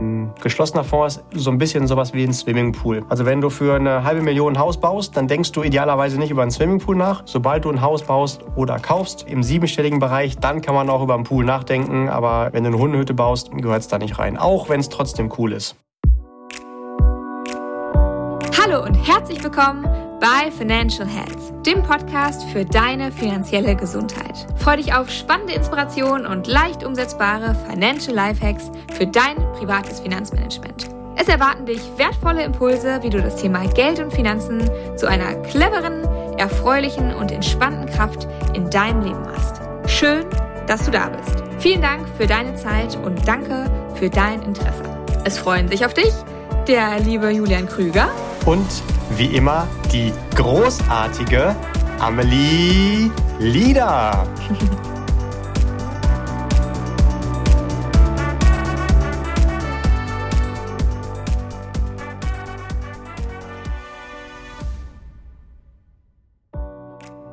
Ein 0.00 0.32
geschlossener 0.40 0.82
Fonds 0.82 1.22
ist 1.30 1.44
so 1.44 1.50
ein 1.50 1.58
bisschen 1.58 1.86
sowas 1.86 2.14
wie 2.14 2.24
ein 2.24 2.32
Swimmingpool. 2.32 3.04
Also 3.10 3.26
wenn 3.26 3.42
du 3.42 3.50
für 3.50 3.74
eine 3.74 4.02
halbe 4.02 4.22
Million 4.22 4.54
ein 4.54 4.58
Haus 4.58 4.80
baust, 4.80 5.14
dann 5.14 5.28
denkst 5.28 5.52
du 5.52 5.62
idealerweise 5.62 6.18
nicht 6.18 6.30
über 6.30 6.40
einen 6.40 6.50
Swimmingpool 6.50 6.96
nach. 6.96 7.22
Sobald 7.26 7.66
du 7.66 7.70
ein 7.70 7.82
Haus 7.82 8.02
baust 8.02 8.42
oder 8.56 8.78
kaufst 8.78 9.26
im 9.28 9.42
siebenstelligen 9.42 9.98
Bereich, 9.98 10.38
dann 10.38 10.62
kann 10.62 10.74
man 10.74 10.88
auch 10.88 11.02
über 11.02 11.14
einen 11.14 11.24
Pool 11.24 11.44
nachdenken. 11.44 12.08
Aber 12.08 12.48
wenn 12.52 12.64
du 12.64 12.68
eine 12.68 12.78
Hundehütte 12.78 13.12
baust, 13.12 13.50
gehört 13.52 13.82
es 13.82 13.88
da 13.88 13.98
nicht 13.98 14.18
rein. 14.18 14.38
Auch 14.38 14.70
wenn 14.70 14.80
es 14.80 14.88
trotzdem 14.88 15.30
cool 15.36 15.52
ist. 15.52 15.76
Hallo 18.58 18.82
und 18.84 18.94
herzlich 18.94 19.42
willkommen 19.44 20.09
bei 20.20 20.50
Financial 20.50 21.08
Health, 21.08 21.66
dem 21.66 21.82
Podcast 21.82 22.44
für 22.50 22.64
deine 22.64 23.10
finanzielle 23.10 23.74
Gesundheit. 23.74 24.46
Freue 24.56 24.76
dich 24.76 24.92
auf 24.92 25.08
spannende 25.08 25.54
Inspirationen 25.54 26.26
und 26.26 26.46
leicht 26.46 26.84
umsetzbare 26.84 27.56
Financial 27.68 28.14
Lifehacks 28.14 28.70
für 28.92 29.06
dein 29.06 29.36
privates 29.54 30.00
Finanzmanagement. 30.00 30.90
Es 31.16 31.28
erwarten 31.28 31.64
dich 31.64 31.80
wertvolle 31.96 32.44
Impulse, 32.44 33.02
wie 33.02 33.08
du 33.08 33.20
das 33.20 33.36
Thema 33.36 33.66
Geld 33.68 33.98
und 33.98 34.12
Finanzen 34.12 34.70
zu 34.96 35.06
einer 35.06 35.34
cleveren, 35.42 36.04
erfreulichen 36.38 37.14
und 37.14 37.32
entspannten 37.32 37.86
Kraft 37.86 38.28
in 38.54 38.68
deinem 38.68 39.02
Leben 39.02 39.22
machst. 39.22 39.60
Schön, 39.86 40.26
dass 40.66 40.84
du 40.84 40.90
da 40.90 41.08
bist. 41.08 41.42
Vielen 41.58 41.80
Dank 41.80 42.06
für 42.18 42.26
deine 42.26 42.54
Zeit 42.56 42.94
und 42.96 43.26
danke 43.26 43.70
für 43.94 44.10
dein 44.10 44.42
Interesse. 44.42 44.84
Es 45.24 45.38
freuen 45.38 45.68
sich 45.68 45.84
auf 45.84 45.94
dich 45.94 46.12
der 46.68 47.00
liebe 47.00 47.30
Julian 47.30 47.66
Krüger 47.66 48.10
und 48.46 48.66
wie 49.16 49.26
immer 49.26 49.66
die 49.92 50.12
großartige 50.34 51.54
Amelie 51.98 53.10
Lieder. 53.38 54.26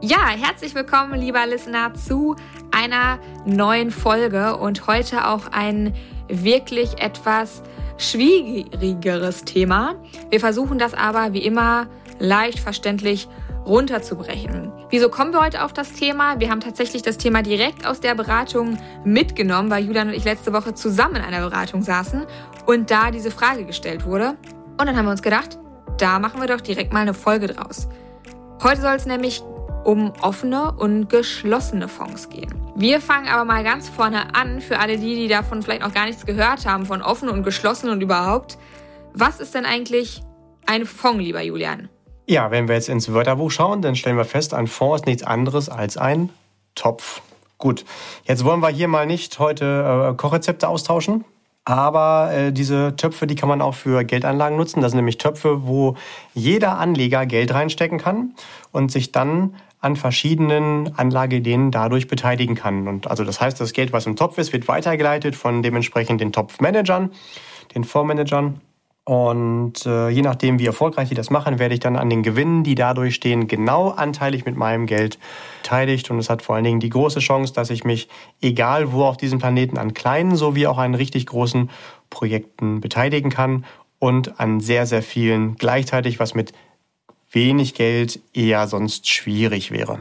Ja, 0.01 0.29
herzlich 0.29 0.73
willkommen, 0.73 1.19
lieber 1.19 1.45
Listener, 1.45 1.93
zu 1.93 2.35
einer 2.71 3.19
neuen 3.45 3.91
Folge 3.91 4.55
und 4.55 4.87
heute 4.87 5.27
auch 5.27 5.47
ein 5.51 5.93
wirklich 6.29 7.01
etwas 7.01 7.63
schwierigeres 7.97 9.43
Thema. 9.43 9.95
Wir 10.29 10.39
versuchen 10.39 10.77
das 10.77 10.93
aber 10.93 11.33
wie 11.33 11.43
immer 11.43 11.87
leicht 12.19 12.59
verständlich 12.59 13.27
runterzubrechen. 13.65 14.71
Wieso 14.89 15.09
kommen 15.09 15.33
wir 15.33 15.41
heute 15.41 15.63
auf 15.63 15.73
das 15.73 15.93
Thema? 15.93 16.39
Wir 16.39 16.49
haben 16.49 16.61
tatsächlich 16.61 17.01
das 17.01 17.17
Thema 17.17 17.43
direkt 17.43 17.85
aus 17.85 17.99
der 17.99 18.15
Beratung 18.15 18.77
mitgenommen, 19.03 19.69
weil 19.69 19.83
Julian 19.83 20.07
und 20.07 20.13
ich 20.13 20.23
letzte 20.23 20.53
Woche 20.53 20.73
zusammen 20.73 21.17
in 21.17 21.21
einer 21.23 21.41
Beratung 21.41 21.81
saßen 21.81 22.25
und 22.65 22.89
da 22.89 23.11
diese 23.11 23.29
Frage 23.29 23.65
gestellt 23.65 24.05
wurde. 24.05 24.37
Und 24.79 24.85
dann 24.85 24.95
haben 24.95 25.05
wir 25.05 25.11
uns 25.11 25.21
gedacht, 25.21 25.59
da 25.97 26.19
machen 26.19 26.39
wir 26.39 26.47
doch 26.47 26.61
direkt 26.61 26.93
mal 26.93 27.01
eine 27.01 27.13
Folge 27.13 27.47
draus. 27.47 27.89
Heute 28.63 28.81
soll 28.81 28.95
es 28.95 29.05
nämlich 29.05 29.43
um 29.83 30.11
offene 30.21 30.71
und 30.73 31.09
geschlossene 31.09 31.87
Fonds 31.87 32.29
gehen. 32.29 32.53
Wir 32.75 33.01
fangen 33.01 33.27
aber 33.27 33.45
mal 33.45 33.63
ganz 33.63 33.89
vorne 33.89 34.35
an, 34.35 34.61
für 34.61 34.79
alle 34.79 34.97
die, 34.97 35.15
die 35.15 35.27
davon 35.27 35.63
vielleicht 35.63 35.81
noch 35.81 35.93
gar 35.93 36.05
nichts 36.05 36.25
gehört 36.25 36.65
haben, 36.65 36.85
von 36.85 37.01
offen 37.01 37.29
und 37.29 37.43
geschlossen 37.43 37.89
und 37.89 38.01
überhaupt. 38.01 38.57
Was 39.13 39.39
ist 39.39 39.55
denn 39.55 39.65
eigentlich 39.65 40.21
ein 40.65 40.85
Fonds, 40.85 41.23
lieber 41.23 41.41
Julian? 41.41 41.89
Ja, 42.27 42.51
wenn 42.51 42.67
wir 42.67 42.75
jetzt 42.75 42.89
ins 42.89 43.11
Wörterbuch 43.11 43.51
schauen, 43.51 43.81
dann 43.81 43.95
stellen 43.95 44.17
wir 44.17 44.25
fest, 44.25 44.53
ein 44.53 44.67
Fonds 44.67 45.01
ist 45.01 45.05
nichts 45.05 45.23
anderes 45.23 45.69
als 45.69 45.97
ein 45.97 46.29
Topf. 46.75 47.21
Gut, 47.57 47.85
jetzt 48.25 48.43
wollen 48.43 48.59
wir 48.59 48.69
hier 48.69 48.87
mal 48.87 49.07
nicht 49.07 49.39
heute 49.39 50.11
äh, 50.11 50.15
Kochrezepte 50.15 50.67
austauschen, 50.67 51.25
aber 51.65 52.31
äh, 52.31 52.51
diese 52.53 52.95
Töpfe, 52.95 53.27
die 53.27 53.35
kann 53.35 53.49
man 53.49 53.61
auch 53.61 53.73
für 53.73 54.03
Geldanlagen 54.03 54.57
nutzen. 54.57 54.81
Das 54.81 54.91
sind 54.91 54.97
nämlich 54.97 55.17
Töpfe, 55.17 55.65
wo 55.65 55.95
jeder 56.33 56.77
Anleger 56.77 57.25
Geld 57.25 57.53
reinstecken 57.53 57.97
kann 57.97 58.35
und 58.71 58.91
sich 58.91 59.11
dann 59.11 59.55
an 59.79 59.95
verschiedenen 59.95 60.97
Anlageideen 60.97 61.71
dadurch 61.71 62.07
beteiligen 62.07 62.55
kann. 62.55 62.87
Und 62.87 63.07
also 63.07 63.23
das 63.23 63.39
heißt, 63.39 63.59
das 63.61 63.73
Geld, 63.73 63.93
was 63.93 64.05
im 64.05 64.15
Topf 64.15 64.37
ist, 64.37 64.53
wird 64.53 64.67
weitergeleitet 64.67 65.35
von 65.35 65.61
dementsprechend 65.61 66.19
den 66.21 66.31
Topfmanagern, 66.31 67.11
den 67.75 67.83
Fondsmanagern. 67.83 68.61
Und 69.07 69.85
äh, 69.85 70.09
je 70.09 70.21
nachdem, 70.21 70.59
wie 70.59 70.65
erfolgreich 70.65 71.07
die 71.07 71.15
das 71.15 71.29
machen, 71.29 71.59
werde 71.59 71.73
ich 71.73 71.79
dann 71.79 71.95
an 71.95 72.09
den 72.09 72.23
Gewinnen, 72.23 72.65
die 72.65 72.75
dadurch 72.75 73.15
stehen, 73.15 73.47
genau 73.47 73.89
anteilig 73.91 74.45
mit 74.45 74.57
meinem 74.57 74.85
Geld 74.85 75.17
beteiligt. 75.63 76.11
Und 76.11 76.19
es 76.19 76.29
hat 76.29 76.41
vor 76.41 76.55
allen 76.55 76.65
Dingen 76.65 76.81
die 76.81 76.89
große 76.89 77.19
Chance, 77.19 77.53
dass 77.53 77.69
ich 77.69 77.85
mich, 77.85 78.09
egal 78.41 78.91
wo 78.91 79.05
auf 79.05 79.15
diesem 79.15 79.39
Planeten, 79.39 79.77
an 79.77 79.93
kleinen 79.93 80.35
sowie 80.35 80.67
auch 80.67 80.77
an 80.77 80.93
richtig 80.93 81.25
großen 81.27 81.69
Projekten 82.09 82.81
beteiligen 82.81 83.29
kann 83.29 83.63
und 83.99 84.41
an 84.41 84.59
sehr, 84.59 84.85
sehr 84.85 85.01
vielen 85.01 85.55
gleichzeitig, 85.55 86.19
was 86.19 86.35
mit 86.35 86.51
wenig 87.37 87.75
Geld 87.75 88.19
eher 88.33 88.67
sonst 88.67 89.07
schwierig 89.07 89.69
wäre. 89.69 89.99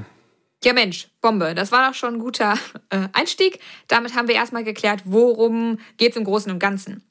Ja 0.65 0.73
Mensch, 0.73 1.09
Bombe, 1.21 1.55
das 1.55 1.71
war 1.71 1.87
doch 1.87 1.95
schon 1.95 2.15
ein 2.15 2.19
guter 2.19 2.55
äh, 2.89 3.09
Einstieg. 3.13 3.61
Damit 3.89 4.17
haben 4.17 4.27
wir 4.27 4.35
erstmal 4.35 4.65
geklärt, 4.65 5.03
worum 5.05 5.79
geht 5.99 6.13
es 6.13 6.17
im 6.17 6.25
Großen 6.25 6.51
und 6.51 6.59
Ganzen. 6.59 7.03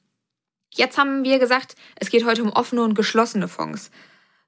Jetzt 0.74 0.98
haben 0.98 1.22
wir 1.22 1.38
gesagt, 1.38 1.76
es 1.94 2.10
geht 2.10 2.26
heute 2.26 2.42
um 2.42 2.50
offene 2.50 2.82
und 2.82 2.94
geschlossene 2.94 3.46
Fonds. 3.46 3.92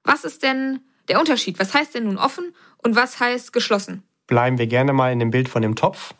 Was 0.03 0.25
ist 0.25 0.43
denn 0.43 0.81
der 1.06 1.21
Unterschied? 1.21 1.61
Was 1.61 1.75
heißt 1.75 1.95
denn 1.95 2.05
nun 2.05 2.19
offen 2.19 2.53
und 2.78 2.97
was 2.97 3.21
heißt 3.21 3.53
geschlossen? 3.53 4.03
Bleiben 4.27 4.59
wir 4.59 4.66
gerne 4.66 4.93
mal 4.93 5.12
in 5.12 5.21
dem 5.21 5.31
Bild 5.31 5.49
von 5.49 5.62
dem 5.62 5.77
Topf. 5.77 6.12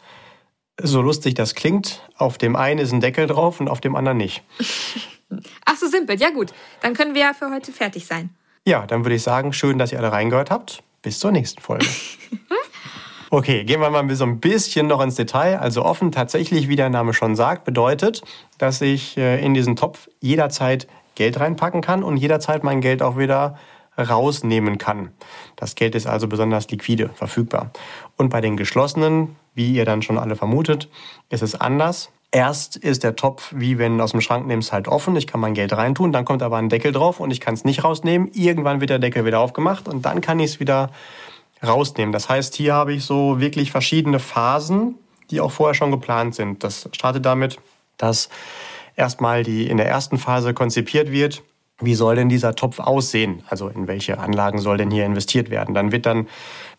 So 0.81 1.03
lustig 1.03 1.35
das 1.35 1.57
klingt, 1.57 2.09
auf 2.15 2.39
dem 2.39 2.55
einen 2.55 2.79
ist 2.79 2.93
ein 2.93 3.01
Deckel 3.01 3.27
drauf 3.27 3.59
und 3.59 3.69
auf 3.69 3.81
dem 3.81 3.97
anderen 3.97 4.19
nicht. 4.19 4.45
Ach 5.65 5.77
so 5.77 5.89
simpel, 5.89 6.17
ja 6.19 6.31
gut. 6.31 6.55
Dann 6.81 6.95
können 6.95 7.15
wir 7.15 7.23
ja 7.23 7.35
für 7.35 7.51
heute 7.51 7.73
fertig 7.73 8.07
sein. 8.07 8.31
Ja, 8.69 8.85
dann 8.85 9.03
würde 9.03 9.15
ich 9.15 9.23
sagen, 9.23 9.55
schön, 9.55 9.79
dass 9.79 9.93
ihr 9.93 9.99
alle 9.99 10.13
reingehört 10.13 10.51
habt. 10.51 10.83
Bis 11.01 11.19
zur 11.21 11.33
nächsten 11.33 11.61
Folge. 11.61 11.87
Okay, 13.31 13.65
gehen 13.65 13.83
wir 13.83 13.91
mal 13.91 14.09
so 14.15 14.25
ein 14.25 14.41
bisschen 14.41 14.87
noch 14.87 15.03
ins 15.03 15.17
Detail. 15.17 15.59
Also 15.59 15.85
offen 15.85 16.13
tatsächlich, 16.13 16.69
wie 16.69 16.77
der 16.77 16.89
Name 16.89 17.13
schon 17.13 17.37
sagt, 17.37 17.65
bedeutet, 17.65 18.23
dass 18.57 18.81
ich 18.81 19.19
äh, 19.19 19.45
in 19.45 19.53
diesen 19.53 19.77
Topf 19.77 20.09
jederzeit 20.21 20.89
Geld 21.15 21.39
reinpacken 21.39 21.83
kann 21.83 22.03
und 22.03 22.17
jederzeit 22.17 22.65
mein 22.65 22.81
Geld 22.81 23.03
auch 23.03 23.19
wieder 23.19 23.59
rausnehmen 23.99 24.79
kann. 24.79 25.13
Das 25.57 25.75
Geld 25.75 25.95
ist 25.95 26.07
also 26.07 26.27
besonders 26.27 26.71
liquide 26.71 27.11
verfügbar. 27.11 27.71
Und 28.17 28.31
bei 28.31 28.41
den 28.41 28.57
geschlossenen, 28.57 29.37
wie 29.55 29.75
ihr 29.75 29.85
dann 29.85 30.01
schon 30.01 30.17
alle 30.17 30.35
vermutet, 30.35 30.89
ist 31.29 31.43
es 31.43 31.55
anders. 31.55 32.11
Erst 32.31 32.77
ist 32.77 33.05
der 33.05 33.17
Topf, 33.17 33.55
wie 33.57 33.79
wenn 33.79 33.97
du 33.97 34.05
aus 34.05 34.11
dem 34.11 34.21
Schrank 34.21 34.47
nimmst, 34.47 34.71
halt 34.71 34.87
offen. 34.87 35.17
Ich 35.17 35.27
kann 35.27 35.41
mein 35.41 35.55
Geld 35.55 35.73
reintun, 35.73 36.13
dann 36.13 36.27
kommt 36.27 36.43
aber 36.43 36.59
ein 36.59 36.69
Deckel 36.69 36.93
drauf 36.93 37.21
und 37.21 37.31
ich 37.31 37.41
kann 37.41 37.55
es 37.55 37.65
nicht 37.65 37.85
rausnehmen. 37.85 38.31
Irgendwann 38.35 38.81
wird 38.81 38.91
der 38.91 38.99
Deckel 38.99 39.25
wieder 39.25 39.41
aufgemacht 39.41 39.89
und 39.89 40.05
dann 40.05 40.21
kann 40.21 40.39
ich 40.39 40.53
es 40.53 40.61
wieder 40.61 40.91
rausnehmen. 41.67 42.13
Das 42.13 42.29
heißt, 42.29 42.55
hier 42.55 42.75
habe 42.75 42.93
ich 42.93 43.05
so 43.05 43.41
wirklich 43.41 43.71
verschiedene 43.71 44.19
Phasen, 44.19 44.97
die 45.31 45.41
auch 45.41 45.51
vorher 45.51 45.75
schon 45.75 45.91
geplant 45.91 46.35
sind. 46.35 46.63
Das 46.65 46.91
startet 46.93 47.25
damit, 47.25 47.59
dass 47.97 48.29
erstmal 48.95 49.43
die 49.43 49.67
in 49.67 49.79
der 49.79 49.89
ersten 49.89 50.19
Phase 50.19 50.53
konzipiert 50.53 51.11
wird. 51.11 51.43
Wie 51.81 51.95
soll 51.95 52.17
denn 52.17 52.29
dieser 52.29 52.55
Topf 52.55 52.81
aussehen? 52.81 53.43
Also 53.49 53.69
in 53.69 53.87
welche 53.87 54.19
Anlagen 54.19 54.59
soll 54.59 54.77
denn 54.77 54.91
hier 54.91 55.07
investiert 55.07 55.49
werden? 55.49 55.75
Dann 55.75 55.93
wird 55.93 56.07
dann 56.07 56.29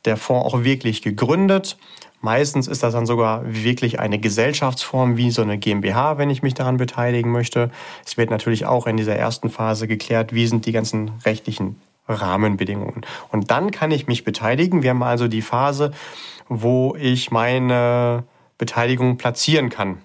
der 0.05 0.17
Fonds 0.17 0.45
auch 0.45 0.63
wirklich 0.63 1.01
gegründet 1.01 1.77
Meistens 2.21 2.67
ist 2.67 2.83
das 2.83 2.93
dann 2.93 3.05
sogar 3.05 3.43
wirklich 3.45 3.99
eine 3.99 4.19
Gesellschaftsform 4.19 5.15
wie 5.15 5.31
so 5.31 5.41
eine 5.41 5.57
GmbH, 5.57 6.17
wenn 6.17 6.29
ich 6.29 6.43
mich 6.43 6.53
daran 6.53 6.75
beteiligen 6.75 7.31
möchte. 7.31 7.71
Es 8.05 8.17
wird 8.17 8.29
natürlich 8.29 8.65
auch 8.65 8.87
in 8.87 8.97
dieser 8.97 9.15
ersten 9.15 9.49
Phase 9.49 9.87
geklärt, 9.87 10.33
wie 10.33 10.45
sind 10.45 10.65
die 10.65 10.73
ganzen 10.73 11.11
rechtlichen 11.23 11.79
Rahmenbedingungen. 12.09 13.05
Und 13.31 13.51
dann 13.51 13.71
kann 13.71 13.91
ich 13.91 14.07
mich 14.07 14.25
beteiligen. 14.25 14.83
Wir 14.83 14.89
haben 14.89 15.03
also 15.03 15.29
die 15.29 15.41
Phase, 15.41 15.91
wo 16.49 16.95
ich 16.99 17.31
meine 17.31 18.25
Beteiligung 18.57 19.17
platzieren 19.17 19.69
kann. 19.69 19.99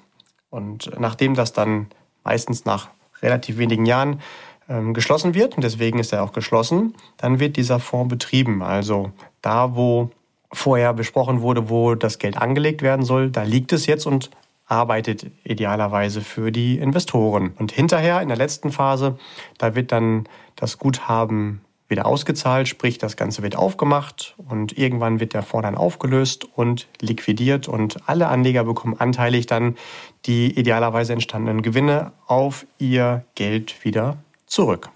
Und 0.51 0.93
nachdem 1.01 1.35
das 1.35 1.53
dann 1.53 1.89
meistens 2.23 2.65
nach 2.65 2.91
relativ 3.23 3.59
wenigen 3.59 3.87
Jahren 3.87 4.21
ähm, 4.69 4.95
geschlossen 4.95 5.35
wird, 5.35 5.57
und 5.57 5.65
deswegen 5.65 5.99
ist 5.99 6.13
er 6.13 6.23
auch 6.23 6.33
geschlossen, 6.33 6.95
dann 7.17 7.41
wird 7.41 7.57
dieser 7.57 7.81
Fonds 7.81 8.09
betrieben. 8.09 8.63
Also 8.63 9.11
da, 9.45 9.77
wo 9.77 10.11
vorher 10.53 10.93
besprochen 10.93 11.41
wurde, 11.41 11.69
wo 11.69 11.95
das 11.95 12.19
Geld 12.19 12.39
angelegt 12.39 12.83
werden 12.83 13.05
soll. 13.05 13.31
Da 13.31 13.43
liegt 13.43 13.73
es 13.73 13.87
jetzt 13.87 14.07
und 14.07 14.31
arbeitet 14.67 15.27
idealerweise 15.45 16.21
für 16.21 16.51
die 16.51 16.79
Investoren. 16.79 17.53
Und 17.59 17.73
hinterher, 17.73 18.23
in 18.23 18.29
der 18.29 18.37
letzten 18.37 18.71
Phase, 18.71 19.19
da 19.59 19.75
wird 19.75 19.93
dann 19.93 20.25
das 20.57 20.79
Guthaben 20.79 21.61
wieder 21.89 22.07
ausgezahlt, 22.07 22.67
sprich 22.67 22.97
das 22.97 23.17
Ganze 23.17 23.43
wird 23.43 23.57
aufgemacht 23.57 24.35
und 24.49 24.79
irgendwann 24.79 25.21
wird 25.21 25.35
der 25.35 25.43
Fonds 25.43 25.67
dann 25.67 25.75
aufgelöst 25.75 26.49
und 26.57 26.89
liquidiert 27.01 27.69
und 27.69 28.09
alle 28.09 28.29
Anleger 28.29 28.65
bekommen 28.65 28.99
anteilig 28.99 29.47
dann 29.47 29.77
die 30.25 30.59
idealerweise 30.59 31.13
entstandenen 31.13 31.61
Gewinne 31.61 32.13
auf 32.27 32.67
ihr 32.79 33.25
Geld 33.35 33.85
wieder 33.85 34.17
zurück. 34.47 34.89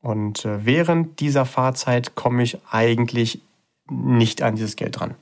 Und 0.00 0.46
äh, 0.46 0.64
während 0.64 1.20
dieser 1.20 1.44
Fahrzeit 1.44 2.14
komme 2.14 2.42
ich 2.42 2.56
eigentlich 2.70 3.42
nicht 3.90 4.42
an 4.42 4.56
dieses 4.56 4.76
Geld 4.76 4.98
dran. 4.98 5.14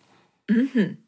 Mhm. 0.48 0.98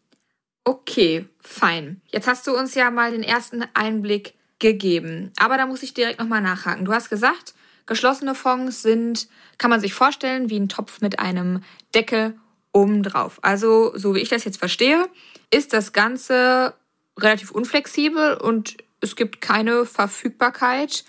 Okay, 0.65 1.27
fein. 1.41 2.01
Jetzt 2.07 2.27
hast 2.27 2.47
du 2.47 2.57
uns 2.57 2.75
ja 2.75 2.91
mal 2.91 3.13
den 3.13 3.23
ersten 3.23 3.65
Einblick 3.75 4.35
gegeben. 4.59 5.33
Aber 5.39 5.57
da 5.57 5.67
muss 5.67 5.83
ich 5.83 5.95
direkt 5.95 6.21
nochmal 6.21 6.43
nachhaken. 6.43 6.85
Du 6.85 6.93
hast 6.93 7.09
gesagt, 7.09 7.55
geschlossene 7.87 8.35
Fonds 8.35 8.83
sind, 8.83 9.29
kann 9.59 9.71
man 9.71 9.81
sich 9.81 9.95
vorstellen, 9.95 10.51
wie 10.51 10.59
ein 10.59 10.69
Topf 10.69 11.01
mit 11.01 11.19
einem 11.19 11.63
Deckel 11.95 12.39
obendrauf. 12.73 13.39
Also, 13.43 13.97
so 13.97 14.15
wie 14.15 14.21
ich 14.21 14.29
das 14.29 14.45
jetzt 14.45 14.59
verstehe, 14.59 15.09
ist 15.51 15.73
das 15.73 15.93
Ganze 15.93 16.75
relativ 17.19 17.51
unflexibel 17.51 18.35
und 18.37 18.77
es 19.01 19.17
gibt 19.17 19.41
keine 19.41 19.87
Verfügbarkeit 19.87 21.05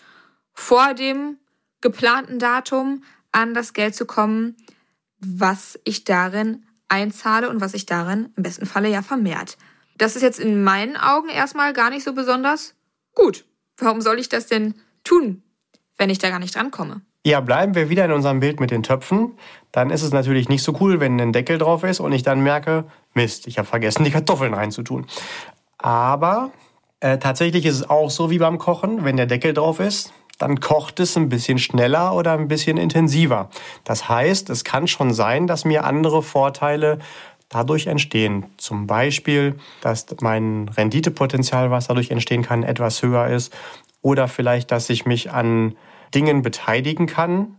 vor 0.53 0.94
dem 0.94 1.38
geplanten 1.81 2.39
Datum 2.39 3.03
an 3.31 3.53
das 3.53 3.74
Geld 3.74 3.95
zu 3.95 4.06
kommen, 4.06 4.56
was 5.22 5.80
ich 5.86 6.04
darin 6.04 6.66
einzahle 6.88 7.50
und 7.50 7.62
was 7.62 7.72
sich 7.72 7.86
darin 7.86 8.30
im 8.36 8.44
besten 8.44 8.66
Falle 8.66 8.90
ja 8.90 9.02
vermehrt. 9.02 9.58
Das 9.98 10.16
ist 10.16 10.22
jetzt 10.22 10.40
in 10.40 10.64
meinen 10.64 10.98
Augen 10.98 11.30
erstmal 11.30 11.74
gar 11.74 11.90
nicht 11.90 12.04
so 12.04 12.14
besonders 12.14 12.76
gut. 13.16 13.46
Warum 13.78 14.02
soll 14.02 14.20
ich 14.20 14.30
das 14.30 14.48
denn 14.48 14.76
tun, 15.04 15.44
wenn 15.98 16.10
ich 16.10 16.18
da 16.18 16.30
gar 16.30 16.40
nicht 16.40 16.56
drankomme? 16.56 17.02
Ja, 17.24 17.40
bleiben 17.40 17.76
wir 17.76 17.90
wieder 17.90 18.06
in 18.06 18.12
unserem 18.12 18.40
Bild 18.40 18.60
mit 18.60 18.72
den 18.72 18.82
Töpfen. 18.82 19.38
Dann 19.72 19.92
ist 19.92 20.02
es 20.02 20.12
natürlich 20.12 20.50
nicht 20.50 20.64
so 20.64 20.76
cool, 20.82 21.00
wenn 21.00 21.22
ein 21.22 21.34
Deckel 21.34 21.60
drauf 21.60 21.84
ist 21.84 22.00
und 22.00 22.12
ich 22.14 22.24
dann 22.24 22.42
merke, 22.42 22.86
Mist, 23.14 23.46
ich 23.46 23.60
habe 23.60 23.68
vergessen, 23.68 24.04
die 24.04 24.12
Kartoffeln 24.12 24.56
reinzutun. 24.56 25.06
Aber 25.78 26.52
äh, 27.00 27.20
tatsächlich 27.20 27.66
ist 27.66 27.76
es 27.76 27.90
auch 27.90 28.10
so 28.10 28.32
wie 28.32 28.40
beim 28.40 28.58
Kochen, 28.58 29.04
wenn 29.04 29.18
der 29.18 29.28
Deckel 29.28 29.54
drauf 29.54 29.80
ist, 29.80 30.14
dann 30.38 30.60
kocht 30.60 31.00
es 31.00 31.16
ein 31.18 31.30
bisschen 31.30 31.60
schneller 31.60 32.16
oder 32.16 32.33
ein 32.33 32.48
bisschen 32.48 32.78
intensiver. 32.78 33.50
Das 33.83 34.10
heißt, 34.10 34.50
es 34.50 34.63
kann 34.63 34.88
schon 34.88 35.13
sein, 35.13 35.48
dass 35.48 35.66
mir 35.66 35.83
andere 35.86 36.24
Vorteile 36.24 37.00
dadurch 37.50 37.88
entstehen. 37.88 38.45
Zum 38.57 38.88
Beispiel, 38.88 39.60
dass 39.81 40.06
mein 40.22 40.69
Renditepotenzial, 40.69 41.69
was 41.69 41.88
dadurch 41.88 42.10
entstehen 42.10 42.42
kann, 42.42 42.63
etwas 42.63 43.04
höher 43.04 43.28
ist. 43.28 43.54
Oder 44.01 44.28
vielleicht, 44.28 44.72
dass 44.72 44.89
ich 44.89 45.06
mich 45.06 45.31
an 45.31 45.75
Dingen 46.16 46.42
beteiligen 46.42 47.06
kann, 47.06 47.57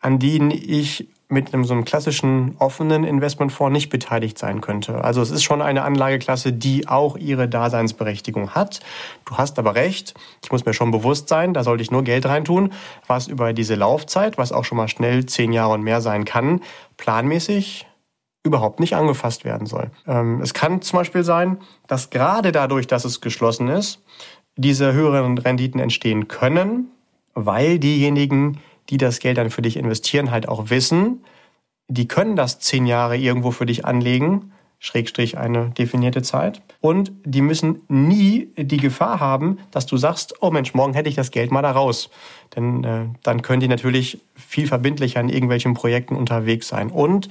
an 0.00 0.18
denen 0.18 0.50
ich 0.50 1.08
mit 1.30 1.52
einem 1.52 1.64
so 1.64 1.74
einem 1.74 1.84
klassischen 1.84 2.56
offenen 2.58 3.04
Investmentfonds 3.04 3.72
nicht 3.72 3.90
beteiligt 3.90 4.38
sein 4.38 4.62
könnte. 4.62 5.04
Also 5.04 5.20
es 5.20 5.30
ist 5.30 5.42
schon 5.42 5.60
eine 5.60 5.82
Anlageklasse, 5.82 6.52
die 6.54 6.88
auch 6.88 7.16
ihre 7.18 7.48
Daseinsberechtigung 7.48 8.54
hat. 8.54 8.80
Du 9.26 9.36
hast 9.36 9.58
aber 9.58 9.74
recht, 9.74 10.14
ich 10.42 10.50
muss 10.50 10.64
mir 10.64 10.72
schon 10.72 10.90
bewusst 10.90 11.28
sein, 11.28 11.52
da 11.52 11.64
sollte 11.64 11.82
ich 11.82 11.90
nur 11.90 12.02
Geld 12.02 12.24
reintun, 12.24 12.72
was 13.06 13.26
über 13.26 13.52
diese 13.52 13.74
Laufzeit, 13.74 14.38
was 14.38 14.52
auch 14.52 14.64
schon 14.64 14.78
mal 14.78 14.88
schnell 14.88 15.26
zehn 15.26 15.52
Jahre 15.52 15.74
und 15.74 15.82
mehr 15.82 16.00
sein 16.00 16.24
kann, 16.24 16.62
planmäßig 16.96 17.86
überhaupt 18.42 18.80
nicht 18.80 18.96
angefasst 18.96 19.44
werden 19.44 19.66
soll. 19.66 19.90
Ähm, 20.06 20.40
es 20.40 20.54
kann 20.54 20.80
zum 20.80 21.00
Beispiel 21.00 21.24
sein, 21.24 21.58
dass 21.86 22.08
gerade 22.08 22.52
dadurch, 22.52 22.86
dass 22.86 23.04
es 23.04 23.20
geschlossen 23.20 23.68
ist, 23.68 24.02
diese 24.56 24.92
höheren 24.94 25.36
Renditen 25.36 25.80
entstehen 25.80 26.26
können, 26.26 26.90
weil 27.34 27.78
diejenigen, 27.78 28.60
die 28.90 28.96
das 28.96 29.18
Geld 29.18 29.38
dann 29.38 29.50
für 29.50 29.62
dich 29.62 29.76
investieren, 29.76 30.30
halt 30.30 30.48
auch 30.48 30.70
wissen, 30.70 31.24
die 31.88 32.08
können 32.08 32.36
das 32.36 32.58
zehn 32.60 32.86
Jahre 32.86 33.16
irgendwo 33.16 33.50
für 33.50 33.66
dich 33.66 33.84
anlegen, 33.84 34.52
Schrägstrich 34.80 35.38
eine 35.38 35.70
definierte 35.70 36.22
Zeit. 36.22 36.62
Und 36.80 37.10
die 37.24 37.42
müssen 37.42 37.80
nie 37.88 38.50
die 38.56 38.76
Gefahr 38.76 39.18
haben, 39.18 39.58
dass 39.72 39.86
du 39.86 39.96
sagst, 39.96 40.36
oh 40.40 40.50
Mensch, 40.50 40.72
morgen 40.72 40.94
hätte 40.94 41.08
ich 41.08 41.16
das 41.16 41.32
Geld 41.32 41.50
mal 41.50 41.62
da 41.62 41.72
raus. 41.72 42.10
Denn 42.54 42.84
äh, 42.84 43.06
dann 43.24 43.42
können 43.42 43.60
die 43.60 43.68
natürlich 43.68 44.20
viel 44.36 44.68
verbindlicher 44.68 45.20
in 45.20 45.30
irgendwelchen 45.30 45.74
Projekten 45.74 46.14
unterwegs 46.14 46.68
sein. 46.68 46.90
Und 46.90 47.28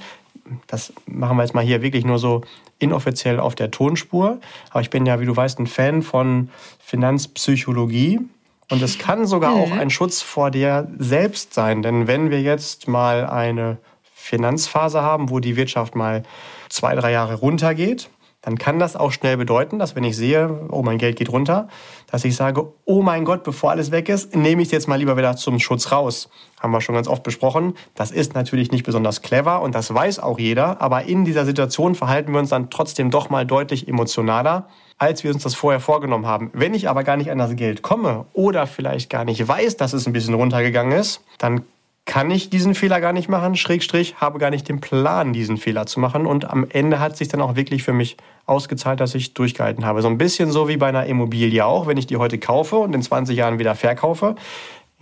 das 0.66 0.92
machen 1.06 1.38
wir 1.38 1.42
jetzt 1.42 1.54
mal 1.54 1.64
hier 1.64 1.80
wirklich 1.80 2.04
nur 2.04 2.18
so 2.18 2.42
inoffiziell 2.78 3.40
auf 3.40 3.54
der 3.54 3.70
Tonspur. 3.70 4.40
Aber 4.70 4.80
ich 4.82 4.90
bin 4.90 5.06
ja, 5.06 5.18
wie 5.20 5.26
du 5.26 5.34
weißt, 5.34 5.58
ein 5.58 5.66
Fan 5.66 6.02
von 6.02 6.50
Finanzpsychologie. 6.80 8.20
Und 8.70 8.82
es 8.82 8.98
kann 8.98 9.26
sogar 9.26 9.54
mhm. 9.54 9.60
auch 9.60 9.70
ein 9.72 9.90
Schutz 9.90 10.22
vor 10.22 10.50
dir 10.50 10.88
selbst 10.98 11.54
sein. 11.54 11.82
Denn 11.82 12.06
wenn 12.06 12.30
wir 12.30 12.42
jetzt 12.42 12.88
mal 12.88 13.26
eine 13.26 13.78
Finanzphase 14.14 15.00
haben, 15.00 15.30
wo 15.30 15.40
die 15.40 15.56
Wirtschaft 15.56 15.94
mal 15.94 16.22
zwei, 16.68 16.94
drei 16.94 17.12
Jahre 17.12 17.36
runtergeht, 17.36 18.10
dann 18.42 18.58
kann 18.58 18.78
das 18.78 18.94
auch 18.94 19.10
schnell 19.10 19.36
bedeuten, 19.36 19.78
dass 19.78 19.96
wenn 19.96 20.04
ich 20.04 20.16
sehe, 20.16 20.68
oh, 20.70 20.82
mein 20.82 20.98
Geld 20.98 21.16
geht 21.16 21.30
runter, 21.30 21.68
dass 22.10 22.24
ich 22.24 22.36
sage, 22.36 22.72
oh 22.84 23.02
mein 23.02 23.24
Gott, 23.24 23.44
bevor 23.44 23.70
alles 23.70 23.90
weg 23.90 24.08
ist, 24.08 24.34
nehme 24.34 24.62
ich 24.62 24.68
es 24.68 24.72
jetzt 24.72 24.88
mal 24.88 24.96
lieber 24.96 25.16
wieder 25.16 25.36
zum 25.36 25.58
Schutz 25.58 25.92
raus. 25.92 26.28
Haben 26.60 26.72
wir 26.72 26.80
schon 26.80 26.94
ganz 26.94 27.08
oft 27.08 27.22
besprochen. 27.22 27.74
Das 27.94 28.10
ist 28.10 28.34
natürlich 28.34 28.72
nicht 28.72 28.84
besonders 28.84 29.22
clever 29.22 29.62
und 29.62 29.74
das 29.74 29.92
weiß 29.92 30.18
auch 30.18 30.38
jeder, 30.38 30.80
aber 30.80 31.04
in 31.04 31.24
dieser 31.24 31.44
Situation 31.44 31.94
verhalten 31.94 32.32
wir 32.32 32.40
uns 32.40 32.50
dann 32.50 32.70
trotzdem 32.70 33.10
doch 33.10 33.30
mal 33.30 33.46
deutlich 33.46 33.88
emotionaler 33.88 34.68
als 34.98 35.22
wir 35.22 35.32
uns 35.32 35.44
das 35.44 35.54
vorher 35.54 35.80
vorgenommen 35.80 36.26
haben. 36.26 36.50
Wenn 36.52 36.74
ich 36.74 36.88
aber 36.88 37.04
gar 37.04 37.16
nicht 37.16 37.30
an 37.30 37.38
das 37.38 37.54
Geld 37.54 37.82
komme 37.82 38.26
oder 38.32 38.66
vielleicht 38.66 39.08
gar 39.08 39.24
nicht 39.24 39.46
weiß, 39.46 39.76
dass 39.76 39.92
es 39.92 40.06
ein 40.06 40.12
bisschen 40.12 40.34
runtergegangen 40.34 40.98
ist, 40.98 41.22
dann 41.38 41.62
kann 42.08 42.30
ich 42.30 42.48
diesen 42.48 42.74
Fehler 42.74 43.02
gar 43.02 43.12
nicht 43.12 43.28
machen, 43.28 43.54
Schrägstrich, 43.54 44.16
habe 44.16 44.38
gar 44.38 44.48
nicht 44.48 44.66
den 44.66 44.80
Plan, 44.80 45.34
diesen 45.34 45.58
Fehler 45.58 45.84
zu 45.84 46.00
machen. 46.00 46.24
Und 46.24 46.50
am 46.50 46.66
Ende 46.70 47.00
hat 47.00 47.18
sich 47.18 47.28
dann 47.28 47.42
auch 47.42 47.54
wirklich 47.54 47.82
für 47.82 47.92
mich 47.92 48.16
ausgezahlt, 48.46 48.98
dass 48.98 49.14
ich 49.14 49.34
durchgehalten 49.34 49.84
habe. 49.84 50.00
So 50.00 50.08
ein 50.08 50.16
bisschen 50.16 50.50
so 50.50 50.68
wie 50.68 50.78
bei 50.78 50.88
einer 50.88 51.04
Immobilie 51.04 51.64
auch, 51.66 51.86
wenn 51.86 51.98
ich 51.98 52.06
die 52.06 52.16
heute 52.16 52.38
kaufe 52.38 52.76
und 52.76 52.94
in 52.94 53.02
20 53.02 53.36
Jahren 53.36 53.58
wieder 53.58 53.74
verkaufe. 53.74 54.36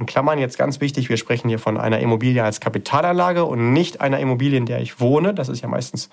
In 0.00 0.06
Klammern 0.06 0.40
jetzt 0.40 0.58
ganz 0.58 0.80
wichtig, 0.80 1.08
wir 1.08 1.16
sprechen 1.16 1.48
hier 1.48 1.60
von 1.60 1.78
einer 1.78 2.00
Immobilie 2.00 2.42
als 2.42 2.58
Kapitalanlage 2.58 3.44
und 3.44 3.72
nicht 3.72 4.00
einer 4.00 4.18
Immobilie, 4.18 4.58
in 4.58 4.66
der 4.66 4.80
ich 4.80 4.98
wohne. 5.00 5.32
Das 5.32 5.48
ist 5.48 5.62
ja 5.62 5.68
meistens 5.68 6.10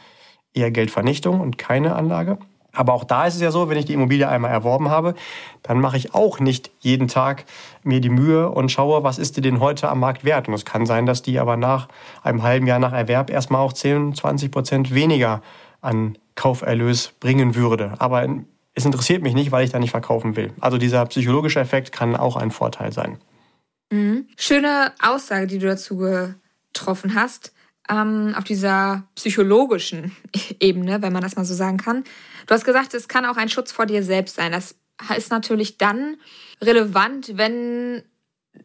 eher 0.54 0.70
Geldvernichtung 0.70 1.42
und 1.42 1.58
keine 1.58 1.96
Anlage. 1.96 2.38
Aber 2.76 2.94
auch 2.94 3.04
da 3.04 3.28
ist 3.28 3.36
es 3.36 3.42
ja 3.42 3.52
so, 3.52 3.70
wenn 3.70 3.78
ich 3.78 3.86
die 3.86 3.94
Immobilie 3.94 4.28
einmal 4.28 4.52
erworben 4.52 4.90
habe, 4.90 5.14
dann 5.62 5.80
mache 5.80 5.96
ich 5.96 6.14
auch 6.16 6.40
nicht 6.40 6.72
jeden 6.80 7.08
Tag 7.08 7.46
mir 7.84 8.02
die 8.02 8.10
Mühe 8.10 8.50
und 8.50 8.72
schaue, 8.72 9.04
was 9.04 9.20
ist 9.20 9.38
die 9.38 9.42
denn 9.42 9.60
heute 9.60 9.90
am 9.90 10.00
Markt 10.00 10.26
wert. 10.26 10.48
Und 10.48 10.56
es 10.56 10.66
kann 10.66 10.86
sein, 10.86 11.06
dass 11.06 11.22
die 11.22 11.40
aber 11.40 11.56
nach 11.56 11.88
einem 12.24 12.42
halben 12.42 12.66
Jahr 12.66 12.80
nach 12.80 12.94
Erwerb 12.94 13.30
erstmal 13.30 13.62
auch 13.62 13.74
10, 13.74 14.16
20 14.16 14.52
Prozent 14.52 14.94
weniger 14.94 15.42
an 15.82 16.18
Kauferlös 16.36 17.14
bringen 17.20 17.56
würde. 17.56 17.94
Aber 18.00 18.28
es 18.74 18.86
interessiert 18.86 19.22
mich 19.22 19.36
nicht, 19.36 19.52
weil 19.52 19.64
ich 19.64 19.72
da 19.72 19.80
nicht 19.80 19.92
verkaufen 19.92 20.36
will. 20.36 20.52
Also 20.60 20.78
dieser 20.80 21.06
psychologische 21.06 21.60
Effekt 21.60 21.92
kann 21.92 22.16
auch 22.16 22.36
ein 22.36 22.50
Vorteil 22.50 22.92
sein. 22.92 23.20
Mhm. 23.92 24.28
Schöne 24.36 24.94
Aussage, 25.00 25.46
die 25.46 25.60
du 25.60 25.68
dazu 25.68 25.98
getroffen 25.98 27.14
hast, 27.14 27.54
ähm, 27.90 28.34
auf 28.38 28.44
dieser 28.44 29.04
psychologischen 29.16 30.16
Ebene, 30.60 31.02
wenn 31.02 31.14
man 31.14 31.22
das 31.22 31.36
mal 31.36 31.46
so 31.46 31.54
sagen 31.54 31.78
kann. 31.78 32.04
Du 32.48 32.54
hast 32.54 32.66
gesagt, 32.66 32.94
es 32.94 33.08
kann 33.08 33.26
auch 33.26 33.38
ein 33.38 33.50
Schutz 33.50 33.72
vor 33.72 33.86
dir 33.86 34.04
selbst 34.04 34.36
sein. 34.36 34.52
Das 34.52 34.76
ist 35.16 35.32
natürlich 35.32 35.78
dann 35.78 36.18
relevant, 36.62 37.38
wenn 37.38 38.04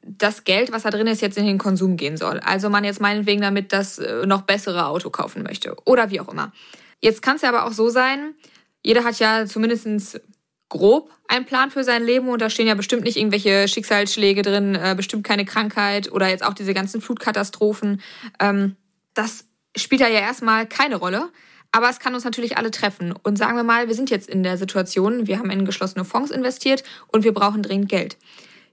das 0.02 0.44
Geld, 0.44 0.72
was 0.72 0.82
da 0.82 0.90
drin 0.90 1.06
ist, 1.06 1.22
jetzt 1.22 1.38
in 1.38 1.46
den 1.46 1.58
Konsum 1.58 1.96
gehen 1.96 2.16
soll. 2.16 2.40
Also 2.40 2.68
man 2.68 2.84
jetzt 2.84 3.00
meinetwegen 3.00 3.40
damit 3.40 3.72
das 3.72 3.98
äh, 3.98 4.26
noch 4.26 4.42
bessere 4.42 4.86
Auto 4.86 5.10
kaufen 5.10 5.42
möchte 5.42 5.74
oder 5.84 6.10
wie 6.10 6.20
auch 6.20 6.28
immer. 6.28 6.52
Jetzt 7.00 7.22
kann 7.22 7.36
es 7.36 7.42
ja 7.42 7.48
aber 7.48 7.64
auch 7.64 7.72
so 7.72 7.88
sein, 7.88 8.34
jeder 8.82 9.04
hat 9.04 9.18
ja 9.18 9.46
zumindest 9.46 10.20
grob 10.68 11.10
einen 11.28 11.46
Plan 11.46 11.70
für 11.70 11.84
sein 11.84 12.04
Leben 12.04 12.28
und 12.28 12.42
da 12.42 12.50
stehen 12.50 12.66
ja 12.66 12.74
bestimmt 12.74 13.04
nicht 13.04 13.16
irgendwelche 13.16 13.68
Schicksalsschläge 13.68 14.42
drin, 14.42 14.74
äh, 14.74 14.94
bestimmt 14.96 15.24
keine 15.24 15.44
Krankheit 15.44 16.12
oder 16.12 16.28
jetzt 16.28 16.44
auch 16.44 16.54
diese 16.54 16.74
ganzen 16.74 17.00
Flutkatastrophen. 17.00 18.02
Ähm, 18.40 18.76
das 19.18 19.46
spielt 19.76 20.00
ja 20.00 20.08
erstmal 20.08 20.66
keine 20.66 20.96
Rolle. 20.96 21.30
Aber 21.70 21.90
es 21.90 21.98
kann 21.98 22.14
uns 22.14 22.24
natürlich 22.24 22.56
alle 22.56 22.70
treffen. 22.70 23.12
Und 23.12 23.36
sagen 23.36 23.56
wir 23.56 23.62
mal, 23.62 23.88
wir 23.88 23.94
sind 23.94 24.08
jetzt 24.08 24.28
in 24.28 24.42
der 24.42 24.56
Situation, 24.56 25.26
wir 25.26 25.38
haben 25.38 25.50
in 25.50 25.66
geschlossene 25.66 26.04
Fonds 26.04 26.30
investiert 26.30 26.82
und 27.08 27.24
wir 27.24 27.34
brauchen 27.34 27.62
dringend 27.62 27.90
Geld. 27.90 28.16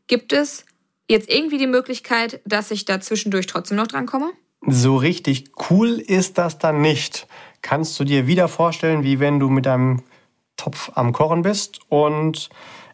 Gibt 0.08 0.32
es 0.32 0.66
jetzt 1.10 1.30
irgendwie 1.30 1.58
die 1.58 1.68
Möglichkeit, 1.68 2.40
dass 2.46 2.72
ich 2.72 2.86
da 2.86 3.02
zwischendurch 3.02 3.48
trotzdem 3.48 3.76
noch 3.76 3.88
drankomme? 3.88 4.32
So 4.66 4.96
richtig 4.96 5.52
cool 5.70 6.00
ist 6.00 6.38
das 6.38 6.58
dann 6.58 6.82
nicht. 6.82 7.28
Kannst 7.62 8.00
du 8.00 8.06
dir 8.06 8.28
wieder 8.28 8.48
vorstellen, 8.48 9.04
wie 9.04 9.20
wenn 9.20 9.40
du 9.40 9.50
mit 9.50 9.66
deinem 9.66 10.02
Topf 10.56 10.92
am 10.96 11.12
Kochen 11.12 11.42
bist 11.42 11.80
und 11.90 12.50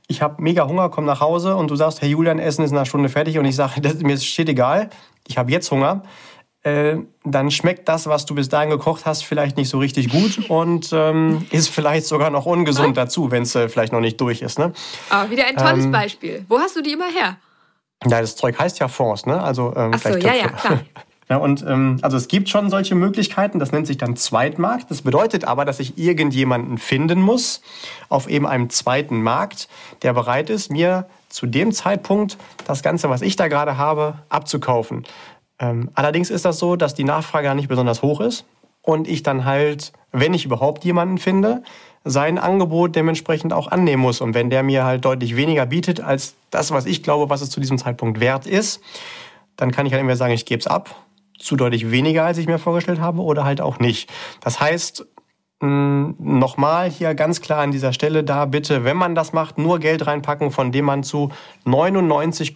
ich 0.08 0.22
habe 0.22 0.42
mega 0.42 0.68
Hunger, 0.68 0.90
komm 0.90 1.06
nach 1.06 1.22
Hause 1.22 1.56
und 1.56 1.70
du 1.70 1.76
sagst, 1.76 2.02
Herr 2.02 2.10
Julian, 2.10 2.40
Essen 2.40 2.66
ist 2.66 2.72
in 2.72 2.78
einer 2.78 2.86
Stunde 2.86 3.08
fertig 3.08 3.38
und 3.38 3.46
ich 3.46 3.56
sage, 3.56 3.82
mir 4.04 4.18
steht 4.18 4.50
egal, 4.50 4.90
ich 5.28 5.38
habe 5.38 5.52
jetzt 5.52 5.70
Hunger 5.70 6.04
äh, 6.64 6.98
dann 7.24 7.50
schmeckt 7.50 7.90
das, 7.90 8.08
was 8.08 8.26
du 8.26 8.36
bis 8.36 8.50
dahin 8.50 8.70
gekocht 8.70 9.06
hast, 9.06 9.24
vielleicht 9.24 9.58
nicht 9.58 9.70
so 9.70 9.80
richtig 9.80 10.10
gut 10.10 10.50
und 10.50 10.92
ähm, 10.94 11.46
ist 11.52 11.70
vielleicht 11.70 12.06
sogar 12.06 12.30
noch 12.30 12.46
ungesund 12.46 12.98
dazu, 12.98 13.32
wenn 13.32 13.44
es 13.44 13.56
äh, 13.56 13.70
vielleicht 13.70 13.94
noch 13.94 14.00
nicht 14.00 14.20
durch 14.22 14.42
ist. 14.42 14.60
Ne? 14.60 14.74
Aber 15.10 15.30
wieder 15.30 15.46
ein 15.46 15.56
tolles 15.56 15.86
ähm, 15.86 15.92
Beispiel. 15.92 16.46
Wo 16.48 16.60
hast 16.60 16.76
du 16.76 16.82
die 16.82 16.94
immer 16.94 17.10
her? 17.10 17.38
Ja, 18.08 18.22
das 18.22 18.36
Zeug 18.36 18.58
heißt 18.58 18.80
ja 18.80 18.88
Fonds, 18.88 19.26
ne? 19.28 19.42
Also 19.42 19.74
ähm, 19.76 19.92
Ach 19.94 20.00
so, 20.00 20.18
ja, 20.18 20.34
ja, 20.34 20.48
klar. 20.50 20.80
Ja, 21.32 21.38
und 21.38 21.64
ähm, 21.66 21.98
also 22.02 22.18
es 22.18 22.28
gibt 22.28 22.50
schon 22.50 22.70
solche 22.70 22.94
Möglichkeiten, 22.94 23.58
das 23.58 23.72
nennt 23.72 23.88
sich 23.88 23.98
dann 23.98 24.18
Zweitmarkt. 24.18 24.92
Das 24.92 25.04
bedeutet 25.04 25.46
aber, 25.46 25.64
dass 25.64 25.80
ich 25.80 25.98
irgendjemanden 25.98 26.78
finden 26.78 27.22
muss 27.22 27.62
auf 28.10 28.30
eben 28.30 28.46
einem 28.46 28.70
zweiten 28.70 29.22
Markt, 29.22 29.70
der 30.02 30.12
bereit 30.12 30.50
ist, 30.50 30.72
mir 30.72 31.06
zu 31.30 31.46
dem 31.46 31.72
Zeitpunkt 31.72 32.38
das 32.68 32.84
Ganze, 32.84 33.10
was 33.10 33.22
ich 33.22 33.38
da 33.38 33.48
gerade 33.48 33.78
habe, 33.78 34.16
abzukaufen. 34.28 35.06
Ähm, 35.62 35.92
allerdings 35.94 36.30
ist 36.30 36.44
das 36.44 36.60
so, 36.60 36.76
dass 36.76 36.96
die 36.96 37.04
Nachfrage 37.04 37.46
ja 37.46 37.54
nicht 37.54 37.70
besonders 37.70 38.02
hoch 38.02 38.20
ist 38.20 38.46
und 38.82 39.08
ich 39.08 39.24
dann 39.24 39.46
halt, 39.46 39.94
wenn 40.12 40.34
ich 40.34 40.44
überhaupt 40.44 40.84
jemanden 40.84 41.20
finde, 41.20 41.64
sein 42.04 42.40
Angebot 42.40 42.96
dementsprechend 42.96 43.54
auch 43.54 43.68
annehmen 43.68 44.02
muss. 44.02 44.22
Und 44.22 44.34
wenn 44.34 44.50
der 44.50 44.64
mir 44.64 44.84
halt 44.84 45.06
deutlich 45.06 45.36
weniger 45.36 45.68
bietet 45.68 46.02
als 46.02 46.34
das, 46.50 46.72
was 46.72 46.88
ich 46.88 47.04
glaube, 47.04 47.30
was 47.30 47.42
es 47.42 47.52
zu 47.52 47.60
diesem 47.60 47.78
Zeitpunkt 47.78 48.20
wert 48.20 48.48
ist, 48.48 48.82
dann 49.56 49.72
kann 49.72 49.86
ich 49.86 49.94
halt 49.94 50.00
entweder 50.00 50.18
sagen, 50.18 50.34
ich 50.34 50.46
gebe 50.46 50.60
es 50.60 50.68
ab, 50.68 50.96
zu 51.38 51.56
deutlich 51.56 51.92
weniger, 51.92 52.26
als 52.26 52.40
ich 52.40 52.48
mir 52.48 52.58
vorgestellt 52.58 53.00
habe, 53.00 53.22
oder 53.22 53.44
halt 53.44 53.62
auch 53.62 53.78
nicht. 53.78 54.10
Das 54.42 54.60
heißt, 54.60 55.06
nochmal 55.62 56.90
hier 56.90 57.14
ganz 57.14 57.42
klar 57.42 57.60
an 57.60 57.72
dieser 57.72 57.94
Stelle 57.94 58.24
da 58.24 58.46
bitte, 58.46 58.84
wenn 58.84 58.98
man 58.98 59.16
das 59.16 59.32
macht, 59.32 59.58
nur 59.58 59.80
Geld 59.80 60.08
reinpacken, 60.08 60.52
von 60.52 60.72
dem 60.72 60.86
man 60.86 61.04
zu 61.04 61.30
99, 61.66 62.54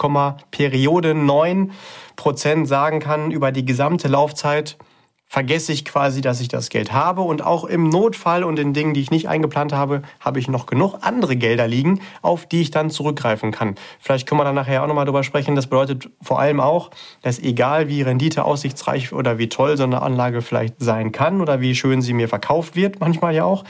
Periode 0.51 1.13
9 1.13 1.71
Prozent 2.15 2.67
sagen 2.67 2.99
kann 2.99 3.31
über 3.31 3.51
die 3.51 3.65
gesamte 3.65 4.07
Laufzeit, 4.07 4.77
vergesse 5.25 5.73
ich 5.73 5.85
quasi, 5.85 6.21
dass 6.21 6.39
ich 6.39 6.47
das 6.47 6.69
Geld 6.69 6.93
habe. 6.93 7.21
Und 7.21 7.43
auch 7.43 7.65
im 7.65 7.89
Notfall 7.89 8.43
und 8.43 8.59
in 8.59 8.73
Dingen, 8.73 8.93
die 8.93 9.01
ich 9.01 9.11
nicht 9.11 9.27
eingeplant 9.27 9.73
habe, 9.73 10.03
habe 10.19 10.39
ich 10.39 10.47
noch 10.47 10.65
genug 10.65 10.99
andere 11.01 11.35
Gelder 11.35 11.67
liegen, 11.67 12.01
auf 12.21 12.45
die 12.45 12.61
ich 12.61 12.71
dann 12.71 12.89
zurückgreifen 12.89 13.51
kann. 13.51 13.75
Vielleicht 13.99 14.27
können 14.27 14.39
wir 14.39 14.45
dann 14.45 14.55
nachher 14.55 14.83
auch 14.83 14.87
nochmal 14.87 15.05
drüber 15.05 15.23
sprechen. 15.23 15.55
Das 15.55 15.67
bedeutet 15.67 16.09
vor 16.21 16.39
allem 16.39 16.59
auch, 16.59 16.91
dass 17.21 17.39
egal 17.39 17.89
wie 17.89 18.01
Rendite 18.01 18.45
aussichtsreich 18.45 19.13
oder 19.13 19.37
wie 19.37 19.49
toll 19.49 19.77
so 19.77 19.83
eine 19.83 20.01
Anlage 20.01 20.41
vielleicht 20.41 20.75
sein 20.79 21.11
kann 21.11 21.41
oder 21.41 21.59
wie 21.59 21.75
schön 21.75 22.01
sie 22.01 22.13
mir 22.13 22.29
verkauft 22.29 22.75
wird, 22.75 22.99
manchmal 22.99 23.35
ja 23.35 23.43
auch, 23.43 23.63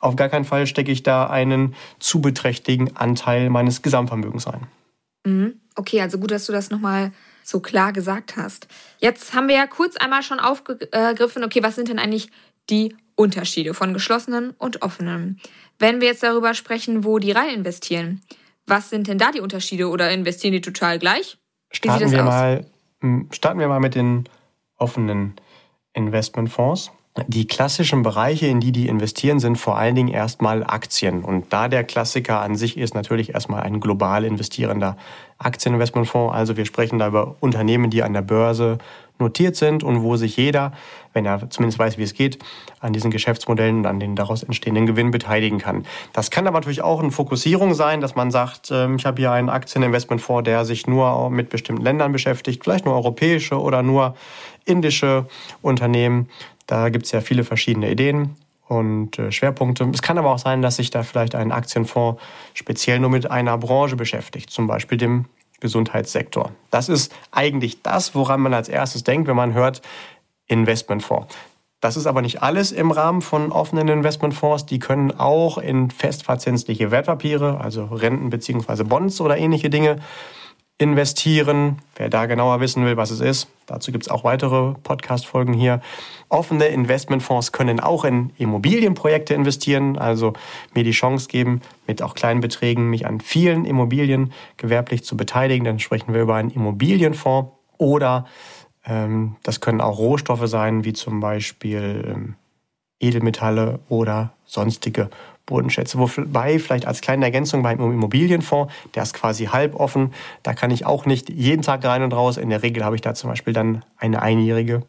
auf 0.00 0.16
gar 0.16 0.30
keinen 0.30 0.46
Fall 0.46 0.66
stecke 0.66 0.90
ich 0.90 1.02
da 1.02 1.26
einen 1.26 1.74
zu 1.98 2.20
beträchtlichen 2.22 2.96
Anteil 2.96 3.50
meines 3.50 3.82
Gesamtvermögens 3.82 4.46
ein. 4.46 4.66
Mhm. 5.26 5.60
Okay, 5.76 6.00
also 6.00 6.18
gut, 6.18 6.30
dass 6.30 6.46
du 6.46 6.52
das 6.52 6.70
nochmal 6.70 7.12
so 7.42 7.60
klar 7.60 7.92
gesagt 7.92 8.36
hast. 8.36 8.68
Jetzt 8.98 9.34
haben 9.34 9.48
wir 9.48 9.56
ja 9.56 9.66
kurz 9.66 9.96
einmal 9.96 10.22
schon 10.22 10.40
aufgegriffen, 10.40 11.44
okay, 11.44 11.62
was 11.62 11.74
sind 11.74 11.88
denn 11.88 11.98
eigentlich 11.98 12.30
die 12.68 12.94
Unterschiede 13.14 13.74
von 13.74 13.92
geschlossenen 13.92 14.50
und 14.58 14.82
offenen? 14.82 15.40
Wenn 15.78 16.00
wir 16.00 16.08
jetzt 16.08 16.22
darüber 16.22 16.54
sprechen, 16.54 17.04
wo 17.04 17.18
die 17.18 17.32
rein 17.32 17.50
investieren, 17.50 18.22
was 18.66 18.90
sind 18.90 19.08
denn 19.08 19.18
da 19.18 19.32
die 19.32 19.40
Unterschiede 19.40 19.88
oder 19.88 20.10
investieren 20.10 20.52
die 20.52 20.60
total 20.60 20.98
gleich? 20.98 21.38
starten 21.72 22.10
wir 22.10 22.22
mal, 22.22 22.66
hm, 23.00 23.28
starten 23.30 23.58
wir 23.60 23.68
mal 23.68 23.80
mit 23.80 23.94
den 23.94 24.28
offenen 24.76 25.34
Investmentfonds. 25.92 26.90
Die 27.26 27.46
klassischen 27.46 28.02
Bereiche, 28.02 28.46
in 28.46 28.60
die 28.60 28.72
die 28.72 28.88
investieren, 28.88 29.40
sind 29.40 29.56
vor 29.56 29.76
allen 29.76 29.94
Dingen 29.94 30.08
erstmal 30.08 30.64
Aktien. 30.64 31.24
Und 31.24 31.52
da 31.52 31.68
der 31.68 31.84
Klassiker 31.84 32.40
an 32.40 32.56
sich 32.56 32.76
ist 32.76 32.94
natürlich 32.94 33.34
erstmal 33.34 33.62
ein 33.62 33.80
global 33.80 34.24
investierender 34.24 34.96
Aktieninvestmentfonds. 35.38 36.34
Also 36.34 36.56
wir 36.56 36.66
sprechen 36.66 36.98
da 36.98 37.08
über 37.08 37.36
Unternehmen, 37.40 37.90
die 37.90 38.02
an 38.02 38.12
der 38.12 38.22
Börse 38.22 38.78
notiert 39.18 39.56
sind 39.56 39.84
und 39.84 40.02
wo 40.02 40.16
sich 40.16 40.36
jeder, 40.36 40.72
wenn 41.12 41.26
er 41.26 41.50
zumindest 41.50 41.78
weiß, 41.78 41.98
wie 41.98 42.02
es 42.02 42.14
geht, 42.14 42.38
an 42.80 42.92
diesen 42.92 43.10
Geschäftsmodellen 43.10 43.78
und 43.78 43.86
an 43.86 44.00
den 44.00 44.16
daraus 44.16 44.42
entstehenden 44.42 44.86
Gewinn 44.86 45.10
beteiligen 45.10 45.58
kann. 45.58 45.84
Das 46.12 46.30
kann 46.30 46.46
aber 46.46 46.58
natürlich 46.58 46.82
auch 46.82 47.00
eine 47.00 47.10
Fokussierung 47.10 47.74
sein, 47.74 48.00
dass 48.00 48.14
man 48.14 48.30
sagt, 48.30 48.70
ähm, 48.70 48.96
ich 48.96 49.06
habe 49.06 49.20
hier 49.20 49.32
einen 49.32 49.50
Aktieninvestmentfonds, 49.50 50.44
der 50.44 50.64
sich 50.64 50.86
nur 50.86 51.30
mit 51.30 51.50
bestimmten 51.50 51.82
Ländern 51.82 52.12
beschäftigt, 52.12 52.64
vielleicht 52.64 52.86
nur 52.86 52.94
europäische 52.94 53.60
oder 53.60 53.82
nur 53.82 54.14
indische 54.64 55.26
Unternehmen. 55.62 56.28
Da 56.70 56.88
gibt 56.88 57.06
es 57.06 57.10
ja 57.10 57.20
viele 57.20 57.42
verschiedene 57.42 57.90
Ideen 57.90 58.36
und 58.68 59.18
äh, 59.18 59.32
Schwerpunkte. 59.32 59.90
Es 59.92 60.02
kann 60.02 60.18
aber 60.18 60.30
auch 60.30 60.38
sein, 60.38 60.62
dass 60.62 60.76
sich 60.76 60.90
da 60.90 61.02
vielleicht 61.02 61.34
ein 61.34 61.50
Aktienfonds 61.50 62.22
speziell 62.54 63.00
nur 63.00 63.10
mit 63.10 63.28
einer 63.28 63.58
Branche 63.58 63.96
beschäftigt, 63.96 64.50
zum 64.50 64.68
Beispiel 64.68 64.96
dem 64.96 65.24
Gesundheitssektor. 65.58 66.52
Das 66.70 66.88
ist 66.88 67.12
eigentlich 67.32 67.82
das, 67.82 68.14
woran 68.14 68.40
man 68.40 68.54
als 68.54 68.68
erstes 68.68 69.02
denkt, 69.02 69.26
wenn 69.26 69.34
man 69.34 69.52
hört 69.52 69.82
Investmentfonds. 70.46 71.34
Das 71.80 71.96
ist 71.96 72.06
aber 72.06 72.22
nicht 72.22 72.40
alles 72.40 72.70
im 72.70 72.92
Rahmen 72.92 73.20
von 73.20 73.50
offenen 73.50 73.88
Investmentfonds. 73.88 74.66
Die 74.66 74.78
können 74.78 75.10
auch 75.10 75.58
in 75.58 75.90
festverzinsliche 75.90 76.92
Wertpapiere, 76.92 77.60
also 77.60 77.86
Renten 77.86 78.30
bzw. 78.30 78.84
Bonds 78.84 79.20
oder 79.20 79.36
ähnliche 79.36 79.70
Dinge 79.70 79.98
investieren. 80.80 81.76
Wer 81.94 82.08
da 82.08 82.24
genauer 82.24 82.60
wissen 82.60 82.86
will, 82.86 82.96
was 82.96 83.10
es 83.10 83.20
ist, 83.20 83.48
dazu 83.66 83.92
gibt 83.92 84.04
es 84.04 84.10
auch 84.10 84.24
weitere 84.24 84.72
Podcast-Folgen 84.82 85.52
hier. 85.52 85.82
Offene 86.30 86.68
Investmentfonds 86.68 87.52
können 87.52 87.80
auch 87.80 88.04
in 88.04 88.30
Immobilienprojekte 88.38 89.34
investieren, 89.34 89.98
also 89.98 90.32
mir 90.74 90.82
die 90.82 90.92
Chance 90.92 91.28
geben, 91.28 91.60
mit 91.86 92.00
auch 92.00 92.14
kleinen 92.14 92.40
Beträgen 92.40 92.88
mich 92.88 93.04
an 93.04 93.20
vielen 93.20 93.66
Immobilien 93.66 94.32
gewerblich 94.56 95.04
zu 95.04 95.18
beteiligen. 95.18 95.66
Dann 95.66 95.80
sprechen 95.80 96.14
wir 96.14 96.22
über 96.22 96.36
einen 96.36 96.50
Immobilienfonds 96.50 97.52
oder 97.76 98.24
ähm, 98.86 99.36
das 99.42 99.60
können 99.60 99.82
auch 99.82 99.98
Rohstoffe 99.98 100.48
sein, 100.48 100.84
wie 100.84 100.94
zum 100.94 101.20
Beispiel 101.20 102.10
ähm, 102.10 102.36
Edelmetalle 103.00 103.80
oder 103.90 104.32
sonstige 104.46 105.10
Bodenschätze. 105.50 105.98
Wobei 105.98 106.58
vielleicht 106.58 106.86
als 106.86 107.02
kleine 107.02 107.26
Ergänzung 107.26 107.62
beim 107.62 107.78
Immobilienfonds, 107.78 108.72
der 108.94 109.02
ist 109.02 109.12
quasi 109.12 109.44
halb 109.46 109.74
offen. 109.74 110.14
Da 110.42 110.54
kann 110.54 110.70
ich 110.70 110.86
auch 110.86 111.04
nicht 111.04 111.28
jeden 111.28 111.60
Tag 111.60 111.84
rein 111.84 112.02
und 112.02 112.14
raus. 112.14 112.38
In 112.38 112.48
der 112.48 112.62
Regel 112.62 112.82
habe 112.84 112.96
ich 112.96 113.02
da 113.02 113.12
zum 113.12 113.28
Beispiel 113.28 113.52
dann 113.52 113.84
eine 113.98 114.22
einjährige 114.22 114.82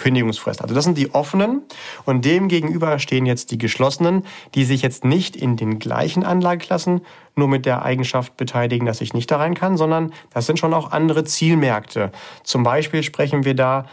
Kündigungsfrist. 0.00 0.62
Also 0.62 0.74
das 0.74 0.84
sind 0.84 0.98
die 0.98 1.14
offenen 1.14 1.62
und 2.06 2.24
dem 2.24 2.48
gegenüber 2.48 2.98
stehen 2.98 3.26
jetzt 3.26 3.50
die 3.50 3.58
geschlossenen, 3.58 4.24
die 4.54 4.64
sich 4.64 4.82
jetzt 4.82 5.04
nicht 5.04 5.36
in 5.36 5.56
den 5.56 5.78
gleichen 5.78 6.24
Anlageklassen 6.24 7.02
nur 7.36 7.48
mit 7.48 7.66
der 7.66 7.82
Eigenschaft 7.82 8.36
beteiligen, 8.36 8.86
dass 8.86 9.02
ich 9.02 9.14
nicht 9.14 9.30
da 9.30 9.36
rein 9.36 9.54
kann, 9.54 9.76
sondern 9.76 10.12
das 10.32 10.46
sind 10.46 10.58
schon 10.58 10.74
auch 10.74 10.90
andere 10.90 11.24
Zielmärkte. 11.24 12.10
Zum 12.42 12.62
Beispiel 12.62 13.02
sprechen 13.02 13.44
wir 13.44 13.54
da 13.54 13.86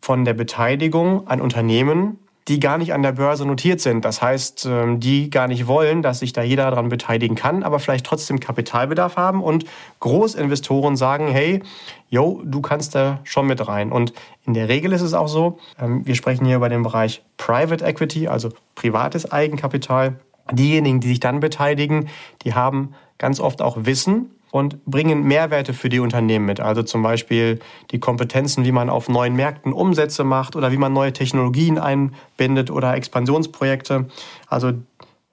von 0.00 0.24
der 0.24 0.34
Beteiligung 0.34 1.26
an 1.28 1.40
Unternehmen, 1.40 2.18
die 2.48 2.60
gar 2.60 2.76
nicht 2.76 2.92
an 2.92 3.02
der 3.02 3.12
Börse 3.12 3.46
notiert 3.46 3.80
sind. 3.80 4.04
Das 4.04 4.20
heißt, 4.20 4.66
ähm, 4.66 5.00
die 5.00 5.30
gar 5.30 5.48
nicht 5.48 5.66
wollen, 5.66 6.02
dass 6.02 6.18
sich 6.18 6.32
da 6.32 6.42
jeder 6.42 6.70
daran 6.70 6.90
beteiligen 6.90 7.36
kann, 7.36 7.62
aber 7.62 7.78
vielleicht 7.78 8.04
trotzdem 8.04 8.38
Kapitalbedarf 8.38 9.16
haben 9.16 9.42
und 9.42 9.64
Großinvestoren 10.00 10.96
sagen, 10.96 11.28
hey, 11.28 11.62
yo, 12.10 12.42
du 12.44 12.60
kannst 12.60 12.94
da 12.94 13.20
schon 13.24 13.46
mit 13.46 13.66
rein. 13.66 13.92
Und 13.92 14.12
in 14.46 14.52
der 14.52 14.68
Regel 14.68 14.92
ist 14.92 15.00
es 15.00 15.14
auch 15.14 15.28
so, 15.28 15.58
ähm, 15.80 16.06
wir 16.06 16.14
sprechen 16.14 16.44
hier 16.44 16.56
über 16.56 16.68
den 16.68 16.82
Bereich 16.82 17.22
Private 17.38 17.84
Equity, 17.84 18.28
also 18.28 18.50
privates 18.74 19.30
Eigenkapital. 19.30 20.16
Diejenigen, 20.52 21.00
die 21.00 21.08
sich 21.08 21.20
dann 21.20 21.40
beteiligen, 21.40 22.08
die 22.42 22.52
haben 22.52 22.94
ganz 23.16 23.40
oft 23.40 23.62
auch 23.62 23.78
Wissen 23.80 24.30
und 24.54 24.84
bringen 24.84 25.24
Mehrwerte 25.24 25.74
für 25.74 25.88
die 25.88 25.98
Unternehmen 25.98 26.46
mit. 26.46 26.60
Also 26.60 26.84
zum 26.84 27.02
Beispiel 27.02 27.58
die 27.90 27.98
Kompetenzen, 27.98 28.64
wie 28.64 28.70
man 28.70 28.88
auf 28.88 29.08
neuen 29.08 29.34
Märkten 29.34 29.72
Umsätze 29.72 30.22
macht 30.22 30.54
oder 30.54 30.70
wie 30.70 30.76
man 30.76 30.92
neue 30.92 31.12
Technologien 31.12 31.76
einbindet 31.76 32.70
oder 32.70 32.94
Expansionsprojekte. 32.94 34.06
Also 34.46 34.74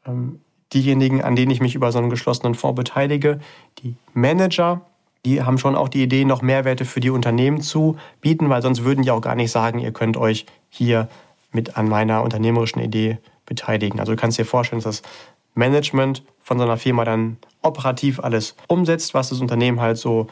ähm, 0.08 0.40
diejenigen, 0.74 1.22
an 1.22 1.36
denen 1.36 1.52
ich 1.52 1.62
mich 1.62 1.76
über 1.76 1.92
so 1.92 2.00
einen 2.00 2.10
geschlossenen 2.10 2.56
Fonds 2.56 2.76
beteilige, 2.76 3.40
die 3.78 3.94
Manager, 4.16 4.82
die 5.24 5.44
haben 5.44 5.60
schon 5.60 5.76
auch 5.76 5.90
die 5.90 6.02
Idee, 6.02 6.26
noch 6.26 6.42
Mehrwerte 6.42 6.84
für 6.84 7.00
die 7.00 7.12
Unternehmen 7.12 7.62
zu 7.62 7.98
bieten, 8.22 8.50
weil 8.50 8.64
sonst 8.64 8.84
würden 8.84 9.04
die 9.04 9.12
auch 9.12 9.22
gar 9.22 9.36
nicht 9.36 9.52
sagen, 9.52 9.78
ihr 9.78 9.92
könnt 9.92 10.18
euch 10.18 10.48
hier 10.68 11.10
mit 11.52 11.78
an 11.78 11.88
meiner 11.88 12.24
unternehmerischen 12.24 12.82
Idee 12.82 13.20
beteiligen. 13.46 14.00
Also 14.00 14.14
du 14.14 14.16
kannst 14.16 14.40
dir 14.40 14.46
vorstellen, 14.46 14.82
dass 14.82 15.02
das 15.02 15.12
Management 15.54 16.24
von 16.40 16.58
so 16.58 16.64
einer 16.64 16.78
Firma 16.78 17.06
dann 17.06 17.38
operativ 17.62 18.20
alles 18.20 18.56
umsetzt, 18.68 19.14
was 19.14 19.30
das 19.30 19.42
Unternehmen 19.42 19.80
halt 19.80 19.98
so 19.98 20.28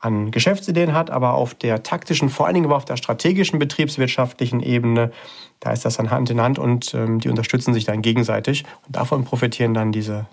an 0.00 0.30
Geschäftsideen 0.30 0.92
hat, 0.92 1.10
aber 1.10 1.32
auf 1.32 1.54
der 1.54 1.82
taktischen, 1.82 2.28
vor 2.28 2.46
allen 2.46 2.54
Dingen 2.54 2.66
aber 2.66 2.76
auf 2.76 2.84
der 2.84 2.98
strategischen 2.98 3.58
betriebswirtschaftlichen 3.58 4.60
Ebene, 4.60 5.12
da 5.60 5.72
ist 5.72 5.86
das 5.86 5.96
dann 5.96 6.10
Hand 6.10 6.28
in 6.28 6.42
Hand 6.42 6.58
und 6.58 6.92
ähm, 6.92 7.20
die 7.20 7.30
unterstützen 7.30 7.72
sich 7.72 7.84
dann 7.84 8.02
gegenseitig 8.02 8.64
und 8.86 8.94
davon 8.94 9.24
profitieren 9.24 9.72
dann 9.72 9.92
diese 9.92 10.26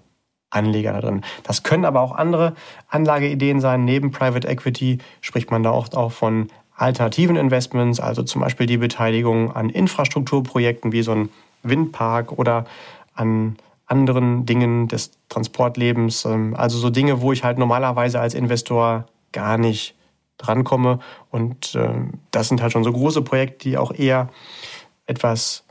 Anleger 0.50 0.92
da 0.92 1.02
drin. 1.02 1.22
Das 1.44 1.64
können 1.64 1.86
aber 1.86 2.02
auch 2.02 2.12
andere 2.12 2.54
Anlageideen 2.90 3.62
sein. 3.62 3.86
Neben 3.86 4.12
Private 4.12 4.48
Equity 4.48 4.98
spricht 5.22 5.50
man 5.50 5.64
da 5.64 5.72
auch, 5.72 5.94
auch 5.94 6.12
von 6.12 6.50
alternativen 6.76 7.38
Investments, 7.38 8.02
also 8.02 8.24
zum 8.24 8.42
Beispiel 8.42 8.66
die 8.66 8.78
Beteiligung 8.78 9.56
an 9.56 9.70
Infrastrukturprojekten 9.70 10.92
wie 10.92 11.04
so 11.04 11.14
ein 11.14 11.30
Windpark 11.64 12.34
oder 12.34 12.66
an 13.14 13.56
anderen 13.92 14.46
Dingen 14.46 14.88
des 14.88 15.12
Transportlebens. 15.30 16.26
Ähm, 16.26 16.56
also 16.56 16.78
so 16.78 16.90
Dinge, 16.90 17.22
wo 17.22 17.32
ich 17.32 17.44
halt 17.44 17.58
normalerweise 17.58 18.20
als 18.20 18.34
Investor 18.34 19.06
gar 19.32 19.58
nicht 19.58 19.96
drankomme. 20.38 21.00
Und 21.30 21.76
ähm, 21.76 22.14
das 22.32 22.48
sind 22.48 22.62
halt 22.62 22.72
schon 22.72 22.84
so 22.84 22.92
große 22.92 23.22
Projekte, 23.22 23.70
die 23.70 23.78
auch 23.78 23.94
eher 23.94 24.30
etwas 25.06 25.64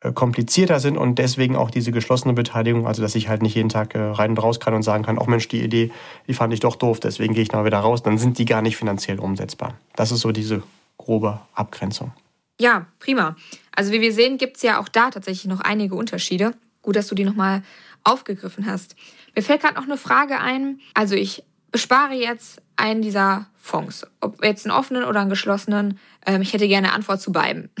äh, 0.00 0.12
komplizierter 0.12 0.80
sind 0.80 0.96
und 0.96 1.18
deswegen 1.18 1.56
auch 1.56 1.70
diese 1.70 1.90
geschlossene 1.90 2.32
Beteiligung, 2.32 2.86
also 2.86 3.02
dass 3.02 3.14
ich 3.14 3.28
halt 3.28 3.42
nicht 3.42 3.54
jeden 3.54 3.68
Tag 3.68 3.94
äh, 3.94 3.98
rein 3.98 4.30
und 4.30 4.38
raus 4.38 4.60
kann 4.60 4.74
und 4.74 4.82
sagen 4.82 5.02
kann, 5.02 5.18
auch 5.18 5.26
Mensch, 5.26 5.48
die 5.48 5.62
Idee, 5.62 5.90
die 6.28 6.34
fand 6.34 6.52
ich 6.54 6.60
doch 6.60 6.76
doof, 6.76 7.00
deswegen 7.00 7.34
gehe 7.34 7.42
ich 7.42 7.52
mal 7.52 7.64
wieder 7.64 7.78
raus, 7.78 8.02
dann 8.02 8.18
sind 8.18 8.38
die 8.38 8.44
gar 8.44 8.62
nicht 8.62 8.76
finanziell 8.76 9.18
umsetzbar. 9.18 9.74
Das 9.96 10.12
ist 10.12 10.20
so 10.20 10.30
diese 10.30 10.62
grobe 10.96 11.40
Abgrenzung. 11.54 12.12
Ja, 12.60 12.86
prima. 13.00 13.34
Also 13.74 13.92
wie 13.92 14.00
wir 14.00 14.12
sehen, 14.12 14.38
gibt 14.38 14.56
es 14.56 14.62
ja 14.62 14.80
auch 14.80 14.88
da 14.88 15.10
tatsächlich 15.10 15.46
noch 15.46 15.60
einige 15.60 15.96
Unterschiede. 15.96 16.54
Gut, 16.84 16.96
dass 16.96 17.08
du 17.08 17.14
die 17.14 17.24
nochmal 17.24 17.62
aufgegriffen 18.04 18.66
hast. 18.66 18.94
Mir 19.34 19.42
fällt 19.42 19.62
gerade 19.62 19.74
noch 19.74 19.84
eine 19.84 19.96
Frage 19.96 20.38
ein. 20.38 20.80
Also 20.92 21.14
ich 21.14 21.42
bespare 21.72 22.12
jetzt 22.12 22.60
einen 22.76 23.00
dieser 23.00 23.46
Fonds, 23.56 24.06
ob 24.20 24.44
jetzt 24.44 24.66
einen 24.66 24.76
offenen 24.76 25.04
oder 25.04 25.20
einen 25.20 25.30
geschlossenen. 25.30 25.98
Ähm, 26.26 26.42
ich 26.42 26.52
hätte 26.52 26.68
gerne 26.68 26.88
eine 26.88 26.96
Antwort 26.96 27.20
zu 27.20 27.32
beiden. 27.32 27.70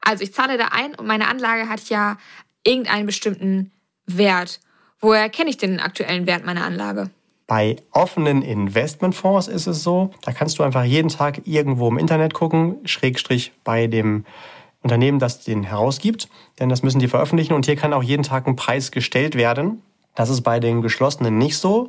Also 0.00 0.22
ich 0.22 0.32
zahle 0.32 0.56
da 0.56 0.68
ein 0.70 0.94
und 0.94 1.06
meine 1.06 1.26
Anlage 1.26 1.68
hat 1.68 1.86
ja 1.90 2.16
irgendeinen 2.64 3.04
bestimmten 3.04 3.72
Wert? 4.06 4.60
Woher 5.00 5.28
kenne 5.28 5.50
ich 5.50 5.58
den 5.58 5.80
aktuellen 5.80 6.24
Wert 6.26 6.46
meiner 6.46 6.64
Anlage? 6.64 7.10
Bei 7.46 7.76
offenen 7.90 8.42
Investmentfonds 8.42 9.48
ist 9.48 9.66
es 9.66 9.82
so, 9.82 10.12
da 10.22 10.32
kannst 10.32 10.58
du 10.58 10.62
einfach 10.62 10.84
jeden 10.84 11.08
Tag 11.08 11.46
irgendwo 11.46 11.88
im 11.88 11.98
Internet 11.98 12.32
gucken, 12.32 12.76
Schrägstrich 12.84 13.52
bei 13.64 13.86
dem 13.86 14.24
Unternehmen, 14.82 15.18
das 15.18 15.44
den 15.44 15.64
herausgibt, 15.64 16.28
denn 16.60 16.68
das 16.68 16.82
müssen 16.82 17.00
die 17.00 17.08
veröffentlichen 17.08 17.52
und 17.52 17.66
hier 17.66 17.76
kann 17.76 17.92
auch 17.92 18.02
jeden 18.02 18.22
Tag 18.22 18.46
ein 18.46 18.56
Preis 18.56 18.90
gestellt 18.90 19.34
werden. 19.34 19.82
Das 20.14 20.30
ist 20.30 20.42
bei 20.42 20.60
den 20.60 20.82
geschlossenen 20.82 21.38
nicht 21.38 21.58
so. 21.58 21.88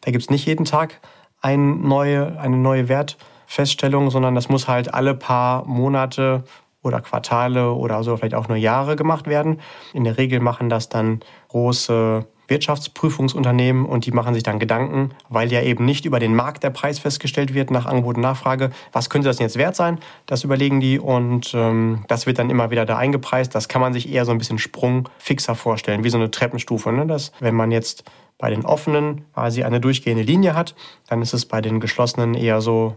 Da 0.00 0.10
gibt 0.10 0.22
es 0.22 0.30
nicht 0.30 0.46
jeden 0.46 0.64
Tag 0.64 1.00
ein 1.40 1.82
neue, 1.82 2.38
eine 2.38 2.56
neue 2.56 2.88
Wertfeststellung, 2.88 4.10
sondern 4.10 4.34
das 4.34 4.48
muss 4.48 4.68
halt 4.68 4.94
alle 4.94 5.14
paar 5.14 5.64
Monate 5.66 6.44
oder 6.82 7.00
Quartale 7.00 7.72
oder 7.72 8.02
so 8.02 8.16
vielleicht 8.16 8.34
auch 8.34 8.48
nur 8.48 8.56
Jahre 8.56 8.96
gemacht 8.96 9.26
werden. 9.26 9.60
In 9.92 10.04
der 10.04 10.16
Regel 10.16 10.40
machen 10.40 10.68
das 10.68 10.88
dann 10.88 11.20
große 11.48 12.26
Wirtschaftsprüfungsunternehmen 12.48 13.86
und 13.86 14.06
die 14.06 14.12
machen 14.12 14.34
sich 14.34 14.42
dann 14.42 14.58
Gedanken, 14.58 15.10
weil 15.28 15.52
ja 15.52 15.62
eben 15.62 15.84
nicht 15.84 16.04
über 16.04 16.18
den 16.18 16.34
Markt 16.34 16.64
der 16.64 16.70
Preis 16.70 16.98
festgestellt 16.98 17.54
wird 17.54 17.70
nach 17.70 17.86
Angebot 17.86 18.16
und 18.16 18.22
Nachfrage. 18.22 18.70
Was 18.92 19.10
könnte 19.10 19.28
das 19.28 19.36
denn 19.36 19.46
jetzt 19.46 19.58
wert 19.58 19.76
sein? 19.76 19.98
Das 20.26 20.44
überlegen 20.44 20.80
die 20.80 20.98
und 20.98 21.52
ähm, 21.54 22.04
das 22.08 22.26
wird 22.26 22.38
dann 22.38 22.50
immer 22.50 22.70
wieder 22.70 22.86
da 22.86 22.96
eingepreist. 22.96 23.54
Das 23.54 23.68
kann 23.68 23.80
man 23.80 23.92
sich 23.92 24.12
eher 24.12 24.24
so 24.24 24.32
ein 24.32 24.38
bisschen 24.38 24.58
sprungfixer 24.58 25.54
vorstellen, 25.54 26.04
wie 26.04 26.10
so 26.10 26.18
eine 26.18 26.30
Treppenstufe. 26.30 26.92
Ne? 26.92 27.06
Das, 27.06 27.32
wenn 27.40 27.54
man 27.54 27.70
jetzt 27.70 28.04
bei 28.38 28.50
den 28.50 28.64
offenen 28.64 29.24
quasi 29.34 29.64
eine 29.64 29.80
durchgehende 29.80 30.22
Linie 30.22 30.54
hat, 30.54 30.74
dann 31.08 31.22
ist 31.22 31.34
es 31.34 31.44
bei 31.44 31.60
den 31.60 31.80
geschlossenen 31.80 32.34
eher 32.34 32.60
so 32.60 32.96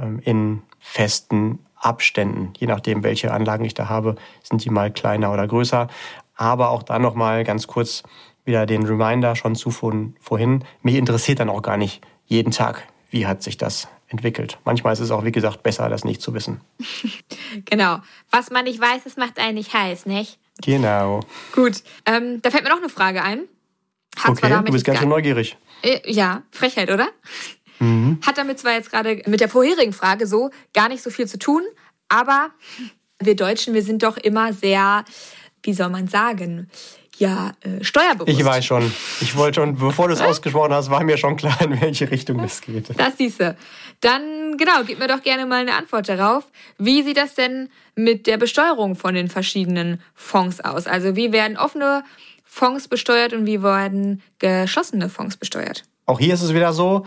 ähm, 0.00 0.20
in 0.24 0.62
festen 0.78 1.58
Abständen. 1.74 2.52
Je 2.58 2.66
nachdem, 2.66 3.02
welche 3.02 3.32
Anlagen 3.32 3.64
ich 3.64 3.74
da 3.74 3.88
habe, 3.88 4.16
sind 4.42 4.64
die 4.64 4.70
mal 4.70 4.90
kleiner 4.90 5.32
oder 5.32 5.46
größer. 5.46 5.88
Aber 6.36 6.70
auch 6.70 6.82
da 6.82 6.98
nochmal 6.98 7.44
ganz 7.44 7.66
kurz 7.66 8.02
wieder 8.46 8.66
den 8.66 8.84
Reminder 8.86 9.36
schon 9.36 9.54
zu 9.54 9.70
von 9.70 10.16
vorhin. 10.20 10.64
Mich 10.82 10.94
interessiert 10.94 11.40
dann 11.40 11.48
auch 11.48 11.62
gar 11.62 11.76
nicht 11.76 12.00
jeden 12.26 12.52
Tag, 12.52 12.82
wie 13.10 13.26
hat 13.26 13.42
sich 13.42 13.56
das 13.56 13.88
entwickelt. 14.08 14.58
Manchmal 14.64 14.92
ist 14.92 15.00
es 15.00 15.10
auch, 15.10 15.24
wie 15.24 15.32
gesagt, 15.32 15.62
besser, 15.62 15.88
das 15.88 16.04
nicht 16.04 16.22
zu 16.22 16.32
wissen. 16.32 16.60
genau. 17.64 17.98
Was 18.30 18.50
man 18.50 18.64
nicht 18.64 18.80
weiß, 18.80 19.04
das 19.04 19.16
macht 19.16 19.38
einen 19.38 19.54
nicht 19.54 19.74
heiß, 19.74 20.06
nicht? 20.06 20.38
Genau. 20.62 21.20
Gut. 21.52 21.82
Ähm, 22.06 22.40
da 22.42 22.50
fällt 22.50 22.64
mir 22.64 22.70
noch 22.70 22.78
eine 22.78 22.88
Frage 22.88 23.22
ein. 23.22 23.40
Hat 24.16 24.30
okay, 24.30 24.48
du 24.64 24.72
bist 24.72 24.84
ganz 24.84 25.00
schön 25.00 25.08
neugierig. 25.08 25.56
Äh, 25.82 26.00
ja, 26.10 26.42
Frechheit, 26.50 26.90
oder? 26.90 27.08
Mhm. 27.80 28.18
Hat 28.24 28.38
damit 28.38 28.58
zwar 28.58 28.72
jetzt 28.72 28.90
gerade 28.90 29.22
mit 29.26 29.40
der 29.40 29.48
vorherigen 29.48 29.92
Frage 29.92 30.26
so 30.26 30.50
gar 30.72 30.88
nicht 30.88 31.02
so 31.02 31.10
viel 31.10 31.26
zu 31.26 31.38
tun, 31.38 31.62
aber 32.08 32.50
wir 33.20 33.36
Deutschen, 33.36 33.74
wir 33.74 33.82
sind 33.82 34.02
doch 34.02 34.16
immer 34.16 34.52
sehr, 34.52 35.04
wie 35.62 35.74
soll 35.74 35.90
man 35.90 36.08
sagen, 36.08 36.68
ja 37.18 37.52
äh, 37.60 37.82
steuerbewusst. 37.82 38.28
Ich 38.28 38.44
weiß 38.44 38.64
schon. 38.64 38.92
Ich 39.20 39.36
wollte 39.36 39.60
schon, 39.60 39.76
bevor 39.76 40.08
du 40.08 40.14
es 40.14 40.20
ausgesprochen 40.22 40.72
hast, 40.72 40.90
war 40.90 41.02
mir 41.04 41.16
schon 41.16 41.36
klar, 41.36 41.60
in 41.62 41.80
welche 41.80 42.10
Richtung 42.10 42.40
es 42.40 42.60
geht. 42.60 42.90
Das 42.98 43.16
siehste. 43.16 43.56
Dann, 44.00 44.56
genau, 44.56 44.82
gib 44.86 44.98
mir 44.98 45.08
doch 45.08 45.22
gerne 45.22 45.46
mal 45.46 45.60
eine 45.60 45.74
Antwort 45.74 46.08
darauf. 46.08 46.44
Wie 46.78 47.02
sieht 47.02 47.16
das 47.16 47.34
denn 47.34 47.70
mit 47.94 48.26
der 48.26 48.36
Besteuerung 48.36 48.94
von 48.94 49.14
den 49.14 49.28
verschiedenen 49.28 50.00
Fonds 50.14 50.60
aus? 50.60 50.86
Also 50.86 51.16
wie 51.16 51.32
werden 51.32 51.56
offene 51.56 52.04
Fonds 52.44 52.88
besteuert 52.88 53.32
und 53.32 53.46
wie 53.46 53.62
werden 53.62 54.22
geschlossene 54.38 55.08
Fonds 55.08 55.36
besteuert? 55.36 55.84
Auch 56.06 56.20
hier 56.20 56.34
ist 56.34 56.42
es 56.42 56.54
wieder 56.54 56.72
so, 56.72 57.04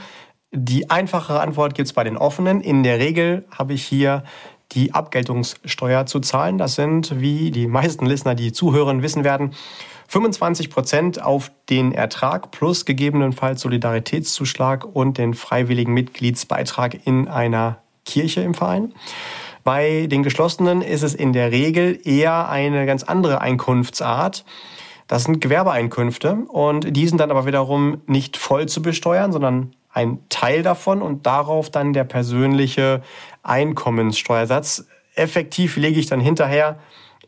die 0.51 0.89
einfachere 0.89 1.41
Antwort 1.41 1.75
gibt 1.75 1.87
es 1.87 1.93
bei 1.93 2.03
den 2.03 2.17
offenen. 2.17 2.61
In 2.61 2.83
der 2.83 2.99
Regel 2.99 3.45
habe 3.51 3.73
ich 3.73 3.85
hier 3.85 4.23
die 4.71 4.93
Abgeltungssteuer 4.93 6.05
zu 6.05 6.19
zahlen. 6.19 6.57
Das 6.57 6.75
sind, 6.75 7.19
wie 7.19 7.51
die 7.51 7.67
meisten 7.67 8.05
Listener, 8.05 8.35
die 8.35 8.51
zuhören, 8.51 9.01
wissen 9.01 9.23
werden, 9.23 9.53
25 10.09 10.71
Prozent 10.71 11.21
auf 11.21 11.51
den 11.69 11.91
Ertrag 11.91 12.49
plus 12.49 12.85
gegebenenfalls 12.85 13.61
Solidaritätszuschlag 13.61 14.83
und 14.83 15.19
den 15.19 15.35
freiwilligen 15.35 15.93
Mitgliedsbeitrag 15.93 17.05
in 17.05 17.27
einer 17.27 17.77
Kirche 18.05 18.41
im 18.41 18.55
Verein. 18.55 18.91
Bei 19.63 20.07
den 20.07 20.23
Geschlossenen 20.23 20.81
ist 20.81 21.03
es 21.03 21.13
in 21.13 21.31
der 21.31 21.51
Regel 21.51 21.99
eher 22.03 22.49
eine 22.49 22.87
ganz 22.87 23.03
andere 23.03 23.41
Einkunftsart. 23.41 24.45
Das 25.05 25.25
sind 25.25 25.41
Gewerbeeinkünfte 25.41 26.39
und 26.47 26.95
die 26.97 27.07
sind 27.07 27.19
dann 27.19 27.29
aber 27.29 27.45
wiederum 27.45 28.01
nicht 28.07 28.35
voll 28.35 28.67
zu 28.67 28.81
besteuern, 28.81 29.31
sondern 29.31 29.75
ein 29.93 30.17
Teil 30.29 30.63
davon 30.63 31.03
und 31.03 31.27
darauf 31.27 31.69
dann 31.69 31.93
der 31.93 32.03
persönliche 32.03 33.03
Einkommenssteuersatz. 33.43 34.87
Effektiv 35.13 35.77
lege 35.77 35.99
ich 35.99 36.07
dann 36.07 36.19
hinterher 36.19 36.79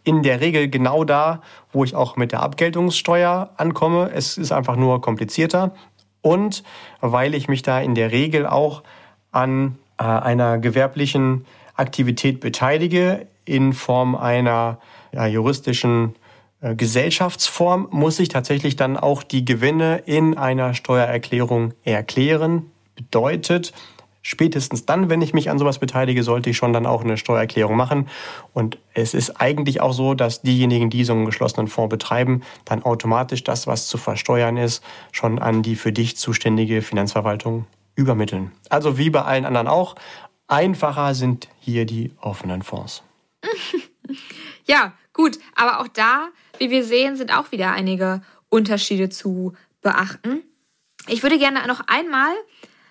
in 0.04 0.24
der 0.24 0.42
Regel 0.42 0.70
genau 0.70 1.04
da, 1.04 1.42
wo 1.72 1.84
ich 1.84 1.96
auch 1.96 2.16
mit 2.16 2.32
der 2.32 2.42
Abgeltungssteuer 2.42 3.52
ankomme. 3.58 4.12
Es 4.14 4.38
ist 4.38 4.52
einfach 4.52 4.76
nur 4.76 5.02
komplizierter. 5.02 5.74
Und 6.22 6.64
weil 7.00 7.34
ich 7.34 7.48
mich 7.48 7.62
da 7.62 7.80
in 7.80 7.96
der 7.96 8.12
Regel 8.12 8.46
auch 8.46 8.84
an 9.32 9.78
äh, 9.98 10.04
einer 10.04 10.58
gewerblichen 10.58 11.46
Aktivität 11.76 12.40
beteilige 12.40 13.28
in 13.46 13.74
Form 13.74 14.16
einer 14.16 14.80
ja, 15.12 15.26
juristischen 15.26 16.16
äh, 16.62 16.76
Gesellschaftsform, 16.76 17.88
muss 17.92 18.20
ich 18.20 18.30
tatsächlich 18.30 18.76
dann 18.76 18.98
auch 18.98 19.24
die 19.24 19.46
Gewinne 19.46 20.04
in 20.06 20.38
einer 20.38 20.74
Steuererklärung 20.74 21.74
erklären. 21.84 22.72
Bedeutet, 22.96 23.74
spätestens 24.22 24.86
dann, 24.86 25.10
wenn 25.10 25.22
ich 25.22 25.34
mich 25.34 25.50
an 25.50 25.60
sowas 25.60 25.80
beteilige, 25.80 26.24
sollte 26.24 26.50
ich 26.50 26.58
schon 26.58 26.74
dann 26.74 26.86
auch 26.86 27.04
eine 27.04 27.18
Steuererklärung 27.18 27.76
machen. 27.76 28.08
Und 28.54 28.78
es 28.94 29.14
ist 29.14 29.42
eigentlich 29.42 29.82
auch 29.82 29.94
so, 29.94 30.14
dass 30.14 30.42
diejenigen, 30.42 30.90
die 30.90 31.04
so 31.04 31.14
einen 31.14 31.26
geschlossenen 31.26 31.68
Fonds 31.68 31.90
betreiben, 31.90 32.42
dann 32.66 32.84
automatisch 32.84 33.44
das, 33.44 33.68
was 33.68 33.88
zu 33.88 33.98
versteuern 33.98 34.58
ist, 34.58 34.84
schon 35.12 35.40
an 35.40 35.64
die 35.64 35.76
für 35.76 35.92
dich 35.92 36.18
zuständige 36.18 36.82
Finanzverwaltung 36.82 37.66
übermitteln. 37.96 38.52
Also 38.70 38.98
wie 38.98 39.10
bei 39.10 39.22
allen 39.22 39.46
anderen 39.46 39.68
auch, 39.68 39.96
einfacher 40.48 41.14
sind 41.16 41.48
hier 41.60 41.86
die 41.86 42.12
offenen 42.20 42.62
Fonds. 42.62 43.04
ja, 44.66 44.94
gut, 45.14 45.40
aber 45.56 45.80
auch 45.80 45.88
da, 45.88 46.30
wie 46.58 46.70
wir 46.70 46.84
sehen, 46.84 47.16
sind 47.16 47.36
auch 47.36 47.52
wieder 47.52 47.72
einige 47.72 48.22
Unterschiede 48.50 49.10
zu 49.10 49.54
beachten. 49.82 50.44
Ich 51.08 51.24
würde 51.24 51.40
gerne 51.40 51.66
noch 51.68 51.82
einmal 51.88 52.32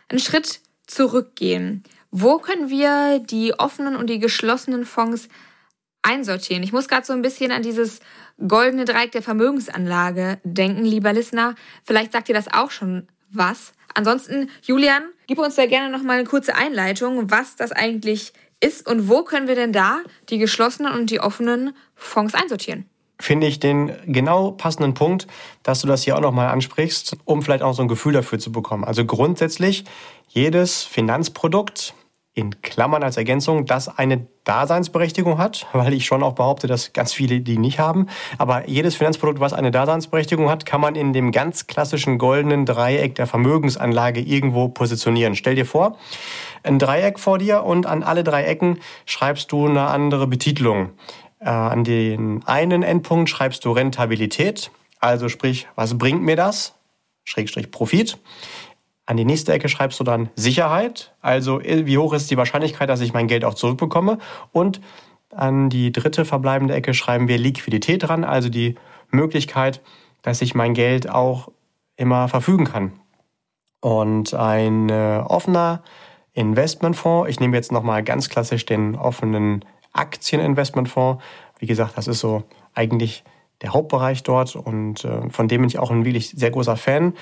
einen 0.08 0.18
Schritt 0.18 0.60
zurückgehen. 0.90 1.85
Wo 2.11 2.38
können 2.38 2.68
wir 2.68 3.20
die 3.20 3.55
offenen 3.59 3.96
und 3.96 4.09
die 4.09 4.18
geschlossenen 4.18 4.85
Fonds 4.85 5.29
einsortieren? 6.03 6.62
Ich 6.62 6.72
muss 6.72 6.88
gerade 6.88 7.07
so 7.07 7.12
ein 7.12 7.22
bisschen 7.22 7.53
an 7.53 7.62
dieses 7.62 8.00
goldene 8.46 8.85
Dreieck 8.85 9.12
der 9.12 9.22
Vermögensanlage 9.22 10.40
denken, 10.44 10.85
lieber 10.85 11.12
Listener. 11.12 11.55
Vielleicht 11.85 12.12
sagt 12.12 12.29
ihr 12.29 12.35
das 12.35 12.53
auch 12.53 12.70
schon 12.70 13.07
was. 13.31 13.72
Ansonsten, 13.94 14.50
Julian, 14.62 15.05
gib 15.26 15.38
uns 15.38 15.57
da 15.57 15.66
gerne 15.66 15.90
noch 15.90 16.03
mal 16.03 16.18
eine 16.18 16.29
kurze 16.29 16.55
Einleitung, 16.55 17.31
was 17.31 17.57
das 17.57 17.72
eigentlich 17.72 18.33
ist 18.61 18.87
und 18.87 19.09
wo 19.09 19.22
können 19.22 19.48
wir 19.48 19.55
denn 19.55 19.72
da 19.72 20.00
die 20.29 20.38
geschlossenen 20.38 20.92
und 20.92 21.11
die 21.11 21.20
offenen 21.20 21.74
Fonds 21.94 22.35
einsortieren? 22.35 22.87
Finde 23.20 23.46
ich 23.46 23.61
den 23.61 23.92
genau 24.06 24.52
passenden 24.52 24.94
Punkt, 24.94 25.26
dass 25.62 25.80
du 25.80 25.87
das 25.87 26.02
hier 26.02 26.16
auch 26.16 26.20
nochmal 26.20 26.48
ansprichst, 26.48 27.16
um 27.24 27.42
vielleicht 27.42 27.62
auch 27.62 27.74
so 27.74 27.83
ein 27.83 27.88
Gefühl 27.88 28.12
dafür 28.12 28.38
zu 28.38 28.52
bekommen. 28.52 28.85
Also 28.85 29.04
grundsätzlich 29.04 29.85
jedes 30.28 30.85
Finanzprodukt 30.85 31.94
in 32.33 32.62
Klammern 32.62 33.02
als 33.02 33.16
Ergänzung, 33.16 33.66
das 33.66 33.98
eine 33.98 34.26
Daseinsberechtigung 34.44 35.38
hat, 35.38 35.66
weil 35.72 35.92
ich 35.92 36.06
schon 36.06 36.22
auch 36.22 36.35
behaupte, 36.35 36.66
dass 36.66 36.92
ganz 36.92 37.12
viele 37.12 37.40
die 37.40 37.59
nicht 37.59 37.78
haben. 37.78 38.06
Aber 38.38 38.68
jedes 38.68 38.94
Finanzprodukt, 38.94 39.40
was 39.40 39.52
eine 39.52 39.70
Daseinsberechtigung 39.70 40.48
hat, 40.48 40.64
kann 40.64 40.80
man 40.80 40.94
in 40.94 41.12
dem 41.12 41.33
ganz 41.33 41.66
klassischen 41.66 42.18
goldenen 42.18 42.66
Dreieck 42.66 43.16
der 43.16 43.26
Vermögensanlage 43.26 44.20
irgendwo 44.20 44.68
positionieren. 44.68 45.35
Stell 45.35 45.56
dir 45.56 45.66
vor, 45.66 45.96
ein 46.62 46.78
Dreieck 46.78 47.18
vor 47.18 47.38
dir 47.38 47.64
und 47.64 47.87
an 47.87 48.02
alle 48.02 48.22
drei 48.22 48.44
Ecken 48.44 48.78
schreibst 49.06 49.50
du 49.50 49.66
eine 49.66 49.88
andere 49.88 50.26
Betitelung. 50.26 50.90
Äh, 51.40 51.48
an 51.48 51.85
den 51.85 52.42
einen 52.46 52.83
Endpunkt 52.83 53.31
schreibst 53.31 53.64
du 53.64 53.72
Rentabilität, 53.72 54.70
also 55.00 55.29
sprich, 55.29 55.66
was 55.74 55.96
bringt 55.96 56.22
mir 56.22 56.37
das? 56.37 56.74
Schrägstrich 57.24 57.70
Profit. 57.70 58.18
An 59.07 59.16
die 59.16 59.24
nächste 59.24 59.53
Ecke 59.53 59.68
schreibst 59.68 59.98
du 59.98 60.05
dann 60.05 60.29
Sicherheit, 60.37 61.14
also 61.20 61.61
äh, 61.61 61.87
wie 61.87 61.98
hoch 61.98 62.12
ist 62.12 62.31
die 62.31 62.37
Wahrscheinlichkeit, 62.37 62.88
dass 62.88 63.00
ich 63.00 63.12
mein 63.12 63.26
Geld 63.26 63.44
auch 63.44 63.55
zurückbekomme. 63.55 64.18
Und 64.53 64.81
an 65.35 65.70
die 65.70 65.92
dritte 65.92 66.24
verbleibende 66.24 66.74
Ecke 66.74 66.92
schreiben 66.92 67.26
wir 67.26 67.38
Liquidität 67.38 68.03
dran, 68.03 68.24
also 68.24 68.48
die 68.48 68.76
Möglichkeit, 69.11 69.81
dass 70.22 70.42
ich 70.42 70.55
mein 70.55 70.74
Geld 70.74 71.09
auch 71.09 71.48
immer 71.96 72.29
verfügen 72.29 72.66
kann. 72.66 72.92
Und 73.81 74.35
ein 74.35 74.90
äh, 74.90 75.22
offener 75.26 75.83
Investmentfonds, 76.33 77.31
ich 77.31 77.40
nehme 77.40 77.57
jetzt 77.57 77.72
nochmal 77.72 78.03
ganz 78.03 78.29
klassisch 78.29 78.66
den 78.66 78.94
offenen 78.94 79.64
Aktieninvestmentfonds. 79.92 81.22
Wie 81.59 81.66
gesagt, 81.66 81.96
das 81.96 82.09
ist 82.09 82.20
so 82.20 82.44
eigentlich 82.74 83.24
der 83.62 83.74
Hauptbereich 83.74 84.22
dort 84.22 84.57
und 84.57 85.05
äh, 85.05 85.29
von 85.29 85.46
dem 85.46 85.61
bin 85.61 85.68
ich 85.68 85.79
auch 85.79 85.90
ein 85.90 86.05
wirklich 86.05 86.31
sehr 86.31 86.50
großer 86.50 86.76
Fan. 86.76 87.14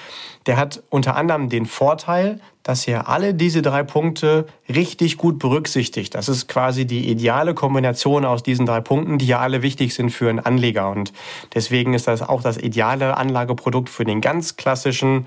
Der 0.46 0.56
hat 0.56 0.82
unter 0.88 1.16
anderem 1.16 1.48
den 1.48 1.66
Vorteil, 1.66 2.40
dass 2.62 2.86
er 2.86 3.08
alle 3.08 3.34
diese 3.34 3.60
drei 3.60 3.82
Punkte 3.82 4.46
richtig 4.68 5.16
gut 5.16 5.40
berücksichtigt. 5.40 6.14
Das 6.14 6.28
ist 6.28 6.46
quasi 6.46 6.86
die 6.86 7.10
ideale 7.10 7.54
Kombination 7.54 8.24
aus 8.24 8.42
diesen 8.42 8.66
drei 8.66 8.80
Punkten, 8.80 9.18
die 9.18 9.26
ja 9.26 9.40
alle 9.40 9.62
wichtig 9.62 9.94
sind 9.94 10.10
für 10.10 10.28
einen 10.28 10.38
Anleger. 10.38 10.90
Und 10.90 11.12
deswegen 11.54 11.94
ist 11.94 12.06
das 12.06 12.22
auch 12.22 12.42
das 12.42 12.56
ideale 12.56 13.16
Anlageprodukt 13.16 13.88
für 13.88 14.04
den 14.04 14.20
ganz 14.20 14.56
klassischen 14.56 15.26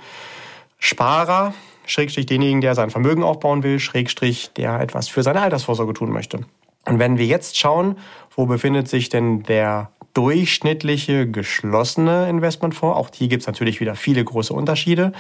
Sparer, 0.80 1.54
Schrägstrich 1.86 2.26
denjenigen, 2.26 2.62
der 2.62 2.76
sein 2.76 2.90
Vermögen 2.90 3.24
aufbauen 3.24 3.64
will, 3.64 3.80
Schrägstrich, 3.80 4.52
der 4.56 4.80
etwas 4.80 5.10
für 5.10 5.24
seine 5.24 5.42
Altersvorsorge 5.42 5.94
tun 5.94 6.12
möchte. 6.12 6.46
Und 6.86 7.00
wenn 7.00 7.18
wir 7.18 7.26
jetzt 7.26 7.58
schauen, 7.58 7.98
wo 8.36 8.46
befindet 8.46 8.88
sich 8.88 9.10
denn 9.10 9.44
der 9.44 9.92
durchschnittliche 10.14 11.30
geschlossene 11.30 12.30
Investmentfonds, 12.30 12.98
auch 12.98 13.10
hier 13.14 13.28
gibt 13.28 13.42
es 13.42 13.48
natürlich 13.48 13.80
wieder 13.80 13.96
viele 13.96 14.24
große 14.24 14.54
Unterschiede, 14.54 15.14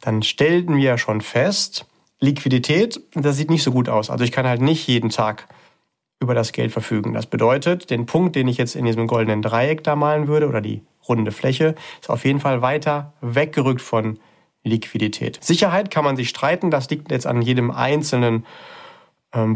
dann 0.00 0.22
stellten 0.22 0.76
wir 0.76 0.98
schon 0.98 1.20
fest, 1.20 1.86
Liquidität, 2.20 3.00
das 3.14 3.36
sieht 3.36 3.50
nicht 3.50 3.62
so 3.62 3.72
gut 3.72 3.88
aus. 3.88 4.10
Also 4.10 4.24
ich 4.24 4.32
kann 4.32 4.46
halt 4.46 4.62
nicht 4.62 4.86
jeden 4.86 5.10
Tag 5.10 5.48
über 6.18 6.34
das 6.34 6.52
Geld 6.52 6.72
verfügen. 6.72 7.12
Das 7.12 7.26
bedeutet, 7.26 7.90
den 7.90 8.06
Punkt, 8.06 8.36
den 8.36 8.48
ich 8.48 8.56
jetzt 8.56 8.74
in 8.74 8.86
diesem 8.86 9.06
goldenen 9.06 9.42
Dreieck 9.42 9.84
da 9.84 9.96
malen 9.96 10.28
würde, 10.28 10.48
oder 10.48 10.62
die 10.62 10.82
runde 11.08 11.30
Fläche, 11.30 11.74
ist 12.00 12.08
auf 12.08 12.24
jeden 12.24 12.40
Fall 12.40 12.62
weiter 12.62 13.12
weggerückt 13.20 13.82
von 13.82 14.18
Liquidität. 14.64 15.38
Sicherheit 15.42 15.90
kann 15.90 16.04
man 16.04 16.16
sich 16.16 16.30
streiten, 16.30 16.70
das 16.70 16.88
liegt 16.90 17.10
jetzt 17.10 17.26
an 17.26 17.42
jedem 17.42 17.70
einzelnen 17.70 18.44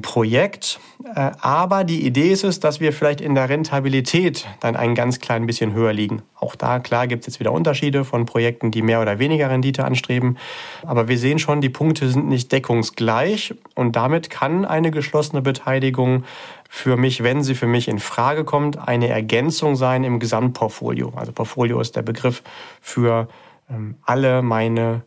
Projekt. 0.03 0.81
Äh, 1.15 1.31
aber 1.41 1.85
die 1.85 2.05
Idee 2.07 2.31
ist 2.31 2.45
es, 2.45 2.61
dass 2.61 2.81
wir 2.81 2.93
vielleicht 2.93 3.21
in 3.21 3.35
der 3.35 3.49
Rentabilität 3.49 4.47
dann 4.61 4.77
ein 4.77 4.95
ganz 4.95 5.21
klein 5.21 5.47
bisschen 5.47 5.73
höher 5.73 5.93
liegen. 5.93 6.23
Auch 6.37 6.55
da, 6.55 6.79
klar, 6.79 7.07
gibt 7.07 7.23
es 7.23 7.27
jetzt 7.27 7.41
wieder 7.41 7.53
Unterschiede 7.53 8.05
von 8.05 8.27
Projekten, 8.27 8.71
die 8.71 8.83
mehr 8.83 9.01
oder 9.01 9.19
weniger 9.19 9.51
Rendite 9.51 9.85
anstreben. 9.85 10.39
Aber 10.85 11.09
wir 11.09 11.19
sehen 11.19 11.39
schon, 11.39 11.61
die 11.61 11.69
Punkte 11.69 12.09
sind 12.09 12.29
nicht 12.29 12.53
deckungsgleich. 12.53 13.55
Und 13.75 13.97
damit 13.97 14.31
kann 14.31 14.65
eine 14.65 14.91
geschlossene 14.91 15.43
Beteiligung 15.43 16.25
für 16.69 16.97
mich, 16.97 17.23
wenn 17.23 17.43
sie 17.43 17.55
für 17.55 17.67
mich 17.67 17.89
in 17.89 17.99
Frage 17.99 18.45
kommt, 18.45 18.79
eine 18.79 19.09
Ergänzung 19.09 19.77
sein 19.77 20.05
im 20.05 20.21
Gesamtportfolio. 20.21 21.13
Also 21.17 21.33
Portfolio 21.33 21.81
ist 21.81 21.97
der 21.97 22.03
Begriff 22.03 22.43
für 22.81 23.29
ähm, 23.69 23.97
alle 24.03 24.43
meine 24.43 25.03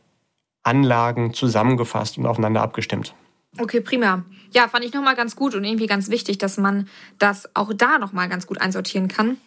Anlagen 0.63 1.33
zusammengefasst 1.33 2.17
und 2.17 2.25
aufeinander 2.25 2.61
abgestimmt. 2.61 3.13
Okay, 3.59 3.81
prima. 3.81 4.25
Ja, 4.51 4.67
fand 4.67 4.83
ich 4.83 4.93
nochmal 4.93 5.15
ganz 5.15 5.35
gut 5.35 5.55
und 5.55 5.63
irgendwie 5.63 5.87
ganz 5.87 6.09
wichtig, 6.09 6.37
dass 6.37 6.57
man 6.57 6.87
das 7.19 7.55
auch 7.55 7.73
da 7.73 7.99
nochmal 7.99 8.29
ganz 8.29 8.47
gut 8.47 8.59
einsortieren 8.59 9.07
kann, 9.07 9.37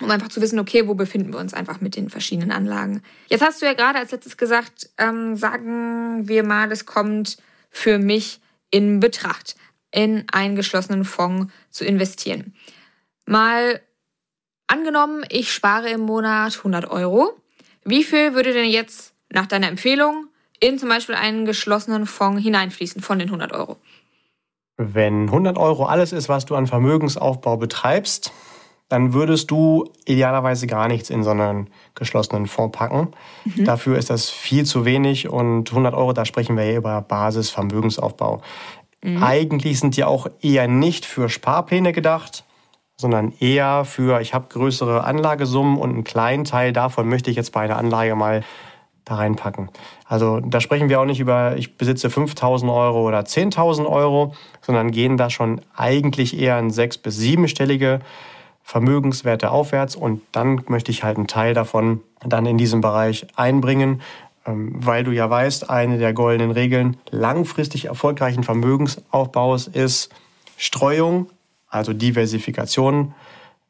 um 0.00 0.10
einfach 0.10 0.28
zu 0.28 0.40
wissen, 0.40 0.58
okay, 0.58 0.88
wo 0.88 0.94
befinden 0.94 1.32
wir 1.32 1.40
uns 1.40 1.52
einfach 1.52 1.80
mit 1.80 1.96
den 1.96 2.08
verschiedenen 2.08 2.52
Anlagen. 2.52 3.02
Jetzt 3.28 3.42
hast 3.42 3.60
du 3.60 3.66
ja 3.66 3.74
gerade 3.74 3.98
als 3.98 4.12
letztes 4.12 4.36
gesagt, 4.36 4.90
ähm, 4.98 5.36
sagen 5.36 6.26
wir 6.28 6.42
mal, 6.42 6.72
es 6.72 6.86
kommt 6.86 7.36
für 7.70 7.98
mich 7.98 8.40
in 8.70 9.00
Betracht, 9.00 9.56
in 9.90 10.24
einen 10.32 10.56
geschlossenen 10.56 11.04
Fonds 11.04 11.52
zu 11.70 11.84
investieren. 11.84 12.54
Mal 13.26 13.80
angenommen, 14.66 15.24
ich 15.28 15.52
spare 15.52 15.90
im 15.90 16.00
Monat 16.00 16.58
100 16.58 16.90
Euro. 16.90 17.34
Wie 17.84 18.04
viel 18.04 18.34
würde 18.34 18.52
denn 18.52 18.70
jetzt 18.70 19.14
nach 19.28 19.46
deiner 19.46 19.68
Empfehlung 19.68 20.29
in 20.60 20.78
zum 20.78 20.88
Beispiel 20.88 21.14
einen 21.14 21.46
geschlossenen 21.46 22.06
Fonds 22.06 22.42
hineinfließen 22.42 23.02
von 23.02 23.18
den 23.18 23.28
100 23.28 23.52
Euro. 23.52 23.76
Wenn 24.76 25.24
100 25.24 25.58
Euro 25.58 25.84
alles 25.84 26.12
ist, 26.12 26.28
was 26.28 26.46
du 26.46 26.54
an 26.54 26.66
Vermögensaufbau 26.66 27.56
betreibst, 27.56 28.32
dann 28.88 29.12
würdest 29.12 29.50
du 29.50 29.84
idealerweise 30.04 30.66
gar 30.66 30.88
nichts 30.88 31.10
in 31.10 31.22
so 31.22 31.30
einen 31.30 31.68
geschlossenen 31.94 32.46
Fonds 32.46 32.76
packen. 32.76 33.08
Mhm. 33.44 33.64
Dafür 33.64 33.96
ist 33.96 34.10
das 34.10 34.30
viel 34.30 34.64
zu 34.64 34.84
wenig 34.84 35.28
und 35.28 35.70
100 35.70 35.94
Euro, 35.94 36.12
da 36.12 36.24
sprechen 36.24 36.56
wir 36.56 36.64
ja 36.64 36.76
über 36.76 37.00
Basisvermögensaufbau. 37.00 38.42
Mhm. 39.02 39.22
Eigentlich 39.22 39.78
sind 39.78 39.96
die 39.96 40.04
auch 40.04 40.26
eher 40.40 40.66
nicht 40.66 41.06
für 41.06 41.28
Sparpläne 41.28 41.92
gedacht, 41.92 42.44
sondern 42.96 43.32
eher 43.38 43.84
für, 43.84 44.20
ich 44.20 44.34
habe 44.34 44.48
größere 44.48 45.04
Anlagesummen 45.04 45.78
und 45.78 45.90
einen 45.90 46.04
kleinen 46.04 46.44
Teil 46.44 46.72
davon 46.72 47.08
möchte 47.08 47.30
ich 47.30 47.36
jetzt 47.36 47.52
bei 47.52 47.60
einer 47.60 47.78
Anlage 47.78 48.14
mal 48.14 48.42
da 49.04 49.16
reinpacken. 49.16 49.70
Also 50.06 50.40
da 50.40 50.60
sprechen 50.60 50.88
wir 50.88 51.00
auch 51.00 51.04
nicht 51.04 51.20
über, 51.20 51.56
ich 51.56 51.76
besitze 51.76 52.08
5.000 52.08 52.72
Euro 52.72 53.06
oder 53.06 53.20
10.000 53.20 53.86
Euro, 53.86 54.34
sondern 54.60 54.90
gehen 54.90 55.16
da 55.16 55.30
schon 55.30 55.60
eigentlich 55.74 56.38
eher 56.38 56.58
in 56.58 56.70
sechs- 56.70 56.98
bis 56.98 57.16
siebenstellige 57.16 58.00
Vermögenswerte 58.62 59.50
aufwärts 59.50 59.96
und 59.96 60.22
dann 60.32 60.62
möchte 60.68 60.90
ich 60.92 61.02
halt 61.02 61.16
einen 61.16 61.26
Teil 61.26 61.54
davon 61.54 62.02
dann 62.24 62.46
in 62.46 62.58
diesem 62.58 62.80
Bereich 62.80 63.26
einbringen, 63.34 64.00
ähm, 64.46 64.72
weil 64.74 65.02
du 65.02 65.10
ja 65.10 65.28
weißt, 65.28 65.70
eine 65.70 65.98
der 65.98 66.12
goldenen 66.12 66.52
Regeln 66.52 66.96
langfristig 67.10 67.86
erfolgreichen 67.86 68.44
Vermögensaufbaus 68.44 69.66
ist 69.66 70.10
Streuung, 70.56 71.30
also 71.68 71.92
Diversifikation, 71.92 73.14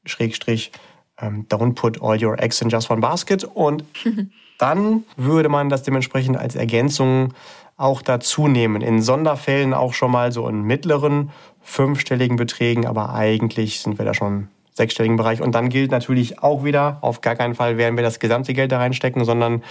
Schrägstrich, 0.05 0.73
ähm, 1.19 1.47
don't 1.49 1.75
put 1.75 2.03
all 2.03 2.23
your 2.23 2.39
eggs 2.39 2.61
in 2.61 2.69
just 2.69 2.91
one 2.91 3.01
basket 3.01 3.45
und 3.45 3.85
dann 4.61 5.05
würde 5.17 5.49
man 5.49 5.69
das 5.69 5.83
dementsprechend 5.83 6.37
als 6.37 6.55
Ergänzung 6.55 7.33
auch 7.77 8.03
dazu 8.03 8.47
nehmen. 8.47 8.83
In 8.83 9.01
Sonderfällen 9.01 9.73
auch 9.73 9.95
schon 9.95 10.11
mal 10.11 10.33
so 10.33 10.47
in 10.49 10.63
mittleren 10.63 11.31
fünfstelligen 11.63 12.37
Beträgen, 12.37 12.87
aber 12.87 13.15
eigentlich 13.15 13.81
sind 13.81 13.99
wir 13.99 14.05
da 14.05 14.13
schon 14.13 14.29
im 14.29 14.49
sechsstelligen 14.75 15.17
Bereich. 15.17 15.41
Und 15.41 15.55
dann 15.55 15.71
gilt 15.71 15.91
natürlich 15.91 16.43
auch 16.43 16.63
wieder, 16.63 16.99
auf 17.01 17.23
gar 17.23 17.37
keinen 17.37 17.55
Fall 17.55 17.79
werden 17.79 17.97
wir 17.97 18.05
das 18.05 18.19
gesamte 18.19 18.53
Geld 18.53 18.71
da 18.71 18.79
reinstecken, 18.79 19.25
sondern 19.25 19.63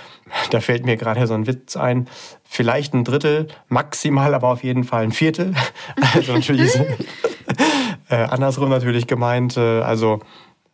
da 0.50 0.60
fällt 0.60 0.86
mir 0.86 0.96
gerade 0.96 1.26
so 1.26 1.34
ein 1.34 1.46
Witz 1.46 1.76
ein, 1.76 2.08
vielleicht 2.44 2.94
ein 2.94 3.04
Drittel, 3.04 3.48
maximal 3.68 4.34
aber 4.34 4.48
auf 4.48 4.64
jeden 4.64 4.84
Fall 4.84 5.02
ein 5.02 5.12
Viertel. 5.12 5.54
Also 6.14 6.32
natürlich 6.32 6.74
äh, 8.08 8.14
andersrum 8.14 8.70
natürlich 8.70 9.06
gemeint. 9.06 9.58
Äh, 9.58 9.82
also 9.82 10.20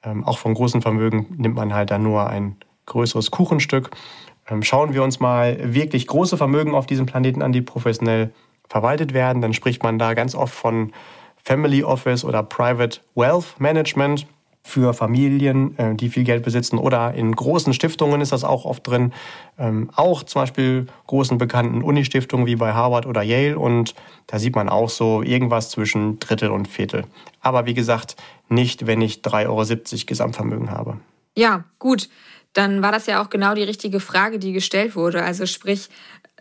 ähm, 0.05 0.25
auch 0.25 0.39
von 0.39 0.55
großen 0.55 0.81
Vermögen 0.81 1.27
nimmt 1.37 1.57
man 1.57 1.75
halt 1.75 1.91
dann 1.91 2.05
nur 2.05 2.29
ein 2.29 2.57
größeres 2.87 3.31
Kuchenstück. 3.31 3.91
Ähm, 4.49 4.63
schauen 4.63 4.95
wir 4.95 5.03
uns 5.03 5.21
mal 5.21 5.75
wirklich 5.75 6.07
große 6.07 6.37
Vermögen 6.37 6.75
auf 6.75 6.87
diesem 6.87 7.07
Planeten 7.07 7.43
an, 7.43 7.53
die 7.53 7.63
professionell 7.63 8.33
verwaltet 8.69 9.15
werden. 9.15 9.43
Dann 9.43 9.55
spricht 9.55 9.83
man 9.83 9.99
da 9.99 10.15
ganz 10.15 10.35
oft 10.35 10.55
von 10.55 10.93
Family 11.43 11.85
Office 11.85 12.25
oder 12.25 12.43
Private 12.43 13.01
Wealth 13.15 13.59
Management 13.59 14.27
für 14.67 14.95
Familien, 14.95 15.79
äh, 15.79 15.95
die 15.95 16.09
viel 16.09 16.25
Geld 16.25 16.43
besitzen. 16.43 16.79
Oder 16.79 17.13
in 17.15 17.37
großen 17.37 17.75
Stiftungen 17.75 18.23
ist 18.23 18.33
das 18.33 18.45
auch 18.45 18.65
oft 18.65 18.87
drin. 18.87 19.13
Ähm, 19.59 19.91
auch 19.95 20.23
zum 20.23 20.43
Beispiel 20.43 20.87
großen 21.07 21.37
bekannten 21.37 21.83
Uni-Stiftungen 21.83 22.47
wie 22.47 22.57
bei 22.57 22.73
Harvard 22.73 23.05
oder 23.05 23.23
Yale. 23.23 23.59
Und 23.59 23.95
da 24.27 24.39
sieht 24.39 24.57
man 24.57 24.71
auch 24.71 24.89
so 24.89 25.23
irgendwas 25.23 25.69
zwischen 25.69 26.19
Drittel 26.19 26.51
und 26.51 26.67
Viertel. 26.67 27.05
Aber 27.41 27.67
wie 27.67 27.75
gesagt, 27.75 28.17
nicht, 28.49 28.87
wenn 28.87 29.03
ich 29.03 29.21
3,70 29.21 29.47
Euro 29.49 30.07
Gesamtvermögen 30.07 30.71
habe. 30.71 30.99
Ja, 31.37 31.65
gut 31.79 32.09
dann 32.55 32.83
war 32.83 32.93
das 32.93 33.07
ja 33.07 33.23
auch 33.23 33.29
genau 33.29 33.55
die 33.55 33.63
richtige 33.63 34.01
Frage, 34.01 34.39
die 34.39 34.53
gestellt 34.53 34.97
wurde. 34.97 35.23
Also 35.23 35.45
sprich, 35.45 35.91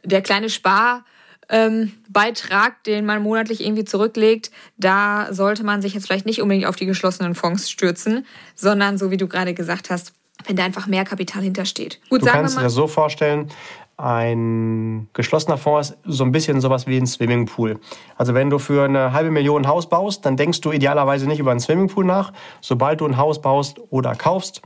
der 0.05 0.21
kleine 0.21 0.49
Sparbeitrag, 0.49 1.03
ähm, 1.49 2.83
den 2.85 3.05
man 3.05 3.21
monatlich 3.21 3.65
irgendwie 3.65 3.83
zurücklegt, 3.83 4.51
da 4.77 5.27
sollte 5.31 5.63
man 5.63 5.81
sich 5.81 5.93
jetzt 5.93 6.07
vielleicht 6.07 6.25
nicht 6.25 6.41
unbedingt 6.41 6.67
auf 6.67 6.75
die 6.75 6.85
geschlossenen 6.85 7.35
Fonds 7.35 7.69
stürzen, 7.69 8.25
sondern 8.55 8.97
so 8.97 9.11
wie 9.11 9.17
du 9.17 9.27
gerade 9.27 9.53
gesagt 9.53 9.89
hast, 9.89 10.13
wenn 10.45 10.55
da 10.55 10.63
einfach 10.63 10.87
mehr 10.87 11.03
Kapital 11.03 11.41
hintersteht. 11.41 11.99
Gut, 12.09 12.21
du 12.21 12.25
kannst 12.27 12.57
dir 12.57 12.61
das 12.61 12.73
so 12.73 12.87
vorstellen, 12.87 13.49
ein 13.95 15.07
geschlossener 15.13 15.57
Fonds 15.57 15.91
ist 15.91 15.97
so 16.05 16.23
ein 16.23 16.31
bisschen 16.31 16.61
sowas 16.61 16.87
wie 16.87 16.97
ein 16.97 17.05
Swimmingpool. 17.05 17.79
Also 18.17 18.33
wenn 18.33 18.49
du 18.49 18.57
für 18.57 18.85
eine 18.85 19.13
halbe 19.13 19.31
Million 19.31 19.63
ein 19.63 19.67
Haus 19.67 19.87
baust, 19.87 20.25
dann 20.25 20.35
denkst 20.35 20.61
du 20.61 20.71
idealerweise 20.71 21.27
nicht 21.27 21.39
über 21.39 21.51
einen 21.51 21.59
Swimmingpool 21.59 22.03
nach. 22.03 22.33
Sobald 22.59 23.01
du 23.01 23.05
ein 23.05 23.17
Haus 23.17 23.41
baust 23.41 23.79
oder 23.91 24.15
kaufst, 24.15 24.61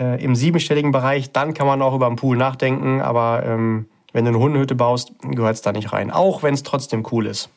äh, 0.00 0.22
im 0.22 0.34
siebenstelligen 0.34 0.90
Bereich, 0.90 1.30
dann 1.30 1.54
kann 1.54 1.66
man 1.66 1.82
auch 1.82 1.94
über 1.94 2.06
einen 2.06 2.16
Pool 2.16 2.36
nachdenken, 2.36 3.00
aber 3.00 3.44
ähm, 3.44 3.86
wenn 4.12 4.24
du 4.24 4.30
eine 4.30 4.38
Hundehütte 4.38 4.74
baust, 4.74 5.12
gehört 5.22 5.54
es 5.54 5.62
da 5.62 5.72
nicht 5.72 5.92
rein. 5.92 6.10
Auch 6.10 6.42
wenn 6.42 6.54
es 6.54 6.62
trotzdem 6.62 7.06
cool 7.12 7.26
ist. 7.26 7.50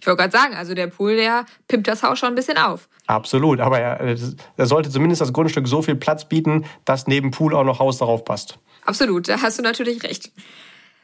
Ich 0.00 0.06
wollte 0.06 0.22
gerade 0.22 0.32
sagen, 0.32 0.54
also 0.54 0.74
der 0.74 0.88
Pool, 0.88 1.16
der 1.16 1.44
pimpt 1.68 1.86
das 1.86 2.02
Haus 2.02 2.18
schon 2.18 2.30
ein 2.30 2.34
bisschen 2.34 2.58
auf. 2.58 2.88
Absolut, 3.06 3.60
aber 3.60 3.78
er, 3.78 4.16
er 4.56 4.66
sollte 4.66 4.90
zumindest 4.90 5.20
das 5.20 5.32
Grundstück 5.32 5.68
so 5.68 5.82
viel 5.82 5.94
Platz 5.96 6.24
bieten, 6.24 6.64
dass 6.84 7.06
neben 7.06 7.30
Pool 7.30 7.54
auch 7.54 7.64
noch 7.64 7.78
Haus 7.78 7.98
darauf 7.98 8.24
passt. 8.24 8.58
Absolut, 8.84 9.28
da 9.28 9.40
hast 9.42 9.58
du 9.58 9.62
natürlich 9.62 10.02
recht. 10.02 10.32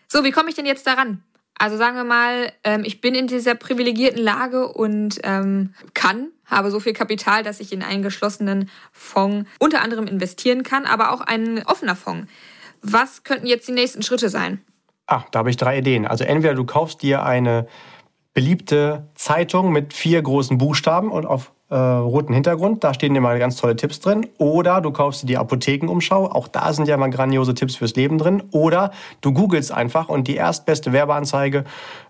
So, 0.09 0.25
wie 0.25 0.31
komme 0.31 0.49
ich 0.49 0.55
denn 0.55 0.67
jetzt 0.67 0.87
daran? 0.87 1.23
Also 1.59 1.77
sagen 1.77 1.97
wir 1.97 2.05
mal, 2.05 2.53
ähm, 2.65 2.83
ich 2.85 3.01
bin 3.01 3.15
in 3.15 3.27
dieser 3.27 3.55
privilegierten 3.55 4.23
Lage 4.23 4.69
und 4.69 5.19
ähm, 5.23 5.73
kann, 5.95 6.29
habe 6.45 6.71
so 6.71 6.81
viel 6.81 6.93
Kapital, 6.93 7.43
dass 7.43 7.61
ich 7.61 7.73
in 7.73 7.83
einen 7.83 8.03
geschlossenen 8.03 8.71
Fonds 8.93 9.49
unter 9.59 9.81
anderem 9.81 10.07
investieren 10.07 10.63
kann, 10.63 10.85
aber 10.85 11.13
auch 11.13 11.23
ein 11.23 11.65
offener 11.67 11.97
Fonds. 11.97 12.31
Was 12.83 13.25
könnten 13.25 13.47
jetzt 13.47 13.69
die 13.69 13.73
nächsten 13.73 14.03
Schritte 14.03 14.29
sein? 14.29 14.61
Ah, 15.07 15.25
da 15.31 15.39
habe 15.41 15.51
ich 15.51 15.57
drei 15.57 15.79
Ideen. 15.79 16.07
Also 16.07 16.25
entweder 16.25 16.55
du 16.55 16.65
kaufst 16.65 17.03
dir 17.03 17.23
eine 17.25 17.67
beliebte 18.35 19.09
Zeitung 19.15 19.73
mit 19.73 19.95
vier 19.95 20.21
großen 20.21 20.59
Buchstaben 20.59 21.11
und 21.11 21.25
auf 21.25 21.53
äh, 21.69 21.75
roten 21.75 22.33
Hintergrund. 22.33 22.85
Da 22.85 22.95
stehen 22.95 23.15
immer 23.17 23.37
ganz 23.39 23.57
tolle 23.57 23.77
Tipps 23.77 24.01
drin. 24.01 24.27
Oder 24.39 24.81
du 24.81 24.91
kaufst 24.91 25.23
dir 25.23 25.27
die 25.27 25.39
Apothekenumschau. 25.39 26.27
Auch 26.27 26.49
da 26.49 26.73
sind 26.73 26.89
ja 26.89 26.97
mal 26.97 27.11
grandiose 27.11 27.55
Tipps 27.55 27.77
fürs 27.77 27.95
Leben 27.95 28.19
drin. 28.19 28.43
Oder 28.53 28.93
du 29.21 29.33
googelst 29.33 29.73
einfach 29.73 30.09
und 30.09 30.29
die 30.29 30.37
erstbeste 30.37 30.93
Werbeanzeige 30.93 31.65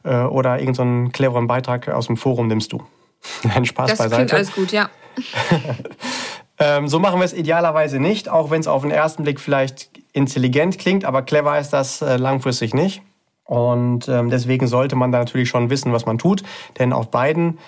äh, 0.05 0.17
oder 0.23 0.59
irgendeinen 0.59 1.07
so 1.07 1.13
cleveren 1.13 1.47
Beitrag 1.47 1.89
aus 1.89 2.07
dem 2.07 2.17
Forum 2.17 2.49
nimmst 2.49 2.73
du. 2.73 2.83
Ein 3.55 3.65
Spaß 3.65 3.91
das 3.91 3.99
beiseite. 3.99 4.25
Das 4.25 4.33
alles 4.33 4.53
gut, 4.53 4.73
ja. 4.73 4.91
ähm, 6.59 6.89
so 6.89 6.99
machen 6.99 7.21
wir 7.21 7.25
es 7.25 7.33
idealerweise 7.33 7.99
nicht, 7.99 8.29
auch 8.29 8.51
wenn 8.51 8.61
es 8.61 8.69
auf 8.69 8.83
den 8.83 8.91
ersten 8.91 9.23
Blick 9.23 9.41
vielleicht 9.41 9.91
intelligent 10.13 10.79
klingt, 10.79 11.05
aber 11.05 11.23
clever 11.23 11.59
ist 11.59 11.71
das 11.71 12.03
äh, 12.03 12.17
langfristig 12.17 12.75
nicht. 12.75 13.03
Und 13.45 14.09
ähm, 14.09 14.29
deswegen 14.29 14.67
sollte 14.67 14.97
man 14.97 15.13
da 15.13 15.19
natürlich 15.19 15.49
schon 15.49 15.71
wissen, 15.71 15.93
was 15.93 16.05
man 16.05 16.19
tut. 16.19 16.43
Denn 16.79 16.93
auf 16.93 17.11
beiden 17.11 17.59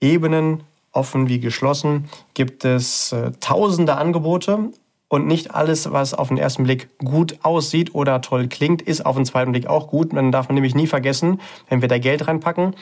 Ebenen, 0.00 0.64
offen 0.92 1.28
wie 1.28 1.40
geschlossen, 1.40 2.08
gibt 2.34 2.64
es 2.64 3.12
äh, 3.12 3.32
tausende 3.40 3.96
Angebote. 3.96 4.70
Und 5.10 5.26
nicht 5.26 5.54
alles, 5.54 5.90
was 5.90 6.12
auf 6.12 6.28
den 6.28 6.36
ersten 6.36 6.64
Blick 6.64 6.90
gut 6.98 7.38
aussieht 7.42 7.94
oder 7.94 8.20
toll 8.20 8.46
klingt, 8.48 8.82
ist 8.82 9.06
auf 9.06 9.16
den 9.16 9.24
zweiten 9.24 9.52
Blick 9.52 9.66
auch 9.66 9.88
gut. 9.88 10.12
Man 10.12 10.32
darf 10.32 10.48
man 10.48 10.54
nämlich 10.54 10.74
nie 10.74 10.86
vergessen, 10.86 11.40
wenn 11.70 11.80
wir 11.80 11.88
da 11.88 11.96
Geld 11.96 12.28
reinpacken, 12.28 12.74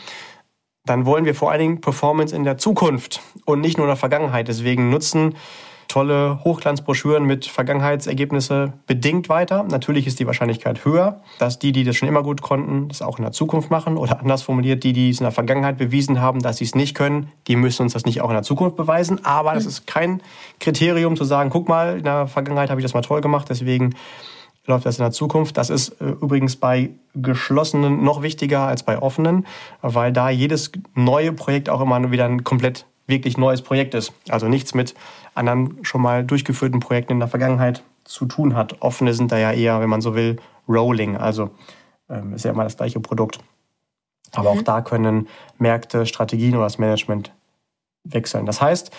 dann 0.87 1.05
wollen 1.05 1.25
wir 1.25 1.35
vor 1.35 1.51
allen 1.51 1.61
Dingen 1.61 1.81
Performance 1.81 2.35
in 2.35 2.45
der 2.45 2.59
Zukunft 2.59 3.21
und 3.45 3.61
nicht 3.61 3.77
nur 3.77 3.87
in 3.87 3.91
der 3.91 3.97
Vergangenheit. 3.97 4.49
Deswegen 4.49 4.89
nutzen 4.89 5.35
tolle 5.89 6.41
Hochglanzbroschüren 6.45 7.25
mit 7.25 7.47
Vergangenheitsergebnisse 7.47 8.73
bedingt 8.87 9.29
weiter. 9.29 9.65
Natürlich 9.65 10.07
ist 10.07 10.19
die 10.19 10.27
Wahrscheinlichkeit 10.27 10.85
höher, 10.85 11.21
dass 11.39 11.59
die, 11.59 11.73
die 11.73 11.85
das 11.85 11.97
schon 11.97 12.09
immer 12.09 12.23
gut 12.23 12.43
konnten, 12.43 12.89
das 12.89 13.03
auch 13.03 13.19
in 13.19 13.25
der 13.25 13.33
Zukunft 13.33 13.71
machen. 13.71 13.97
Oder 13.97 14.21
anders 14.21 14.43
formuliert, 14.43 14.85
die, 14.85 14.93
die 14.93 15.11
es 15.11 15.21
in 15.21 15.25
der 15.25 15.33
Vergangenheit 15.33 15.79
bewiesen 15.79 16.21
haben, 16.21 16.41
dass 16.41 16.59
sie 16.59 16.65
es 16.65 16.75
nicht 16.75 16.95
können, 16.95 17.29
die 17.47 17.57
müssen 17.57 17.83
uns 17.83 17.93
das 17.93 18.05
nicht 18.05 18.21
auch 18.21 18.29
in 18.29 18.35
der 18.35 18.43
Zukunft 18.43 18.77
beweisen. 18.77 19.25
Aber 19.25 19.55
das 19.55 19.65
hm. 19.65 19.71
ist 19.71 19.87
kein 19.87 20.23
Kriterium 20.61 21.17
zu 21.17 21.25
sagen, 21.25 21.51
guck 21.51 21.69
mal, 21.69 21.99
in 21.99 22.05
der 22.05 22.27
Vergangenheit 22.27 22.71
habe 22.71 22.81
ich 22.81 22.85
das 22.85 22.95
mal 22.95 23.03
toll 23.03 23.21
gemacht, 23.21 23.49
deswegen 23.49 23.95
läuft 24.67 24.87
das 24.87 24.99
in 24.99 25.05
der 25.05 25.13
Zukunft. 25.13 25.57
Das 25.57 25.71
ist 25.71 26.01
äh, 26.01 26.05
übrigens 26.05 26.57
bei 26.57 26.91
geschlossenen 27.15 28.03
noch 28.03 28.23
wichtiger 28.23 28.63
als 28.63 28.83
bei 28.83 29.01
offenen, 29.01 29.47
weil 29.83 30.13
da 30.13 30.31
jedes 30.31 30.73
neue 30.95 31.33
Projekt 31.33 31.69
auch 31.69 31.81
immer 31.81 32.11
wieder 32.11 32.27
ein 32.27 32.45
komplett 32.45 32.87
wirklich 33.07 33.39
neues 33.39 33.63
Projekt 33.63 33.95
ist. 33.95 34.13
Also 34.29 34.49
nichts 34.49 34.75
mit 34.75 34.95
anderen 35.35 35.79
schon 35.83 36.03
mal 36.03 36.25
durchgeführten 36.25 36.81
Projekten 36.81 37.15
in 37.15 37.19
der 37.21 37.29
Vergangenheit 37.29 37.83
zu 38.05 38.27
tun 38.27 38.55
hat. 38.55 38.81
Offene 38.81 39.15
sind 39.15 39.33
da 39.33 39.39
ja 39.39 39.53
eher, 39.53 39.81
wenn 39.81 39.89
man 39.89 40.01
so 40.01 40.15
will, 40.15 40.37
Rolling. 40.69 41.17
Also 41.17 41.51
ähm, 42.09 42.35
ist 42.35 42.45
ja 42.45 42.53
immer 42.53 42.65
das 42.65 42.77
gleiche 42.77 43.01
Produkt. 43.01 43.41
Aber 44.33 44.53
mhm. 44.53 44.59
auch 44.59 44.63
da 44.63 44.81
können 44.81 45.29
Märkte, 45.59 46.07
Strategien 46.07 46.55
oder 46.55 46.65
das 46.65 46.79
Management 46.79 47.33
wechseln. 48.05 48.47
Das 48.47 48.61
heißt, 48.61 48.91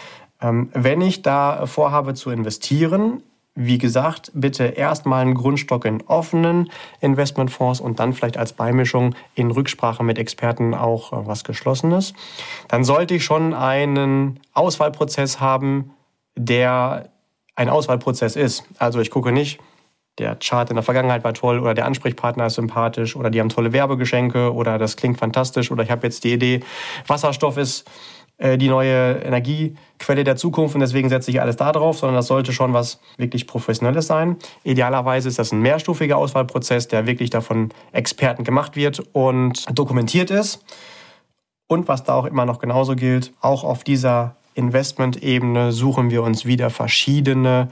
ähm, 0.42 0.70
wenn 0.74 1.02
ich 1.02 1.22
da 1.22 1.66
vorhabe 1.66 2.14
zu 2.14 2.30
investieren, 2.30 3.24
wie 3.60 3.80
gesagt, 3.80 4.32
bitte 4.36 4.66
erstmal 4.66 5.24
einen 5.24 5.34
Grundstock 5.34 5.86
in 5.86 6.04
offenen 6.06 6.70
Investmentfonds 7.02 7.82
und 7.82 8.00
dann 8.00 8.14
vielleicht 8.14 8.38
als 8.38 8.54
Beimischung 8.54 9.16
in 9.34 9.50
Rücksprache 9.50 10.04
mit 10.04 10.20
Experten 10.20 10.76
auch 10.76 11.12
äh, 11.12 11.28
was 11.28 11.44
Geschlossenes. 11.44 12.14
Dann 12.68 12.84
sollte 12.84 13.16
ich 13.16 13.26
schon 13.26 13.56
einen 13.56 14.40
Auswahlprozess 14.54 15.40
haben, 15.40 15.92
der 16.36 17.10
ein 17.56 17.70
Auswahlprozess 17.70 18.36
ist. 18.36 18.64
Also 18.78 19.00
ich 19.00 19.10
gucke 19.10 19.32
nicht, 19.32 19.60
der 20.20 20.36
Chart 20.36 20.70
in 20.70 20.76
der 20.76 20.84
Vergangenheit 20.84 21.24
war 21.24 21.34
toll 21.34 21.60
oder 21.60 21.74
der 21.74 21.86
Ansprechpartner 21.86 22.46
ist 22.46 22.56
sympathisch 22.56 23.16
oder 23.16 23.32
die 23.32 23.40
haben 23.40 23.50
tolle 23.50 23.74
Werbegeschenke 23.74 24.54
oder 24.54 24.78
das 24.78 24.98
klingt 24.98 25.18
fantastisch 25.18 25.72
oder 25.72 25.84
ich 25.84 25.92
habe 25.92 26.06
jetzt 26.06 26.24
die 26.24 26.34
Idee, 26.34 26.62
Wasserstoff 27.08 27.58
ist 27.58 27.90
die 28.40 28.70
neue 28.70 29.14
Energiequelle 29.24 30.24
der 30.24 30.36
Zukunft 30.36 30.76
und 30.76 30.82
deswegen 30.82 31.10
setze 31.10 31.32
ich 31.32 31.42
alles 31.42 31.56
da 31.56 31.72
drauf, 31.72 31.98
sondern 31.98 32.18
das 32.18 32.28
sollte 32.28 32.54
schon 32.54 32.72
was 32.72 33.00
wirklich 33.18 33.48
Professionelles 33.48 34.06
sein. 34.06 34.38
Idealerweise 34.64 35.28
ist 35.28 35.40
das 35.40 35.52
ein 35.52 35.62
mehrstufiger 35.62 36.18
Auswahlprozess, 36.18 36.88
der 36.88 37.08
wirklich 37.08 37.32
davon 37.32 37.70
Experten 37.94 38.44
gemacht 38.44 38.76
wird 38.76 39.02
und 39.14 39.66
dokumentiert 39.76 40.30
ist. 40.30 40.64
Und 41.68 41.88
was 41.88 42.04
da 42.04 42.14
auch 42.14 42.26
immer 42.26 42.46
noch 42.46 42.60
genauso 42.60 42.96
gilt, 42.96 43.34
auch 43.42 43.64
auf 43.64 43.84
dieser 43.84 44.36
Investment-Ebene 44.54 45.72
suchen 45.72 46.12
wir 46.12 46.24
uns 46.24 46.46
wieder 46.46 46.70
verschiedene 46.70 47.70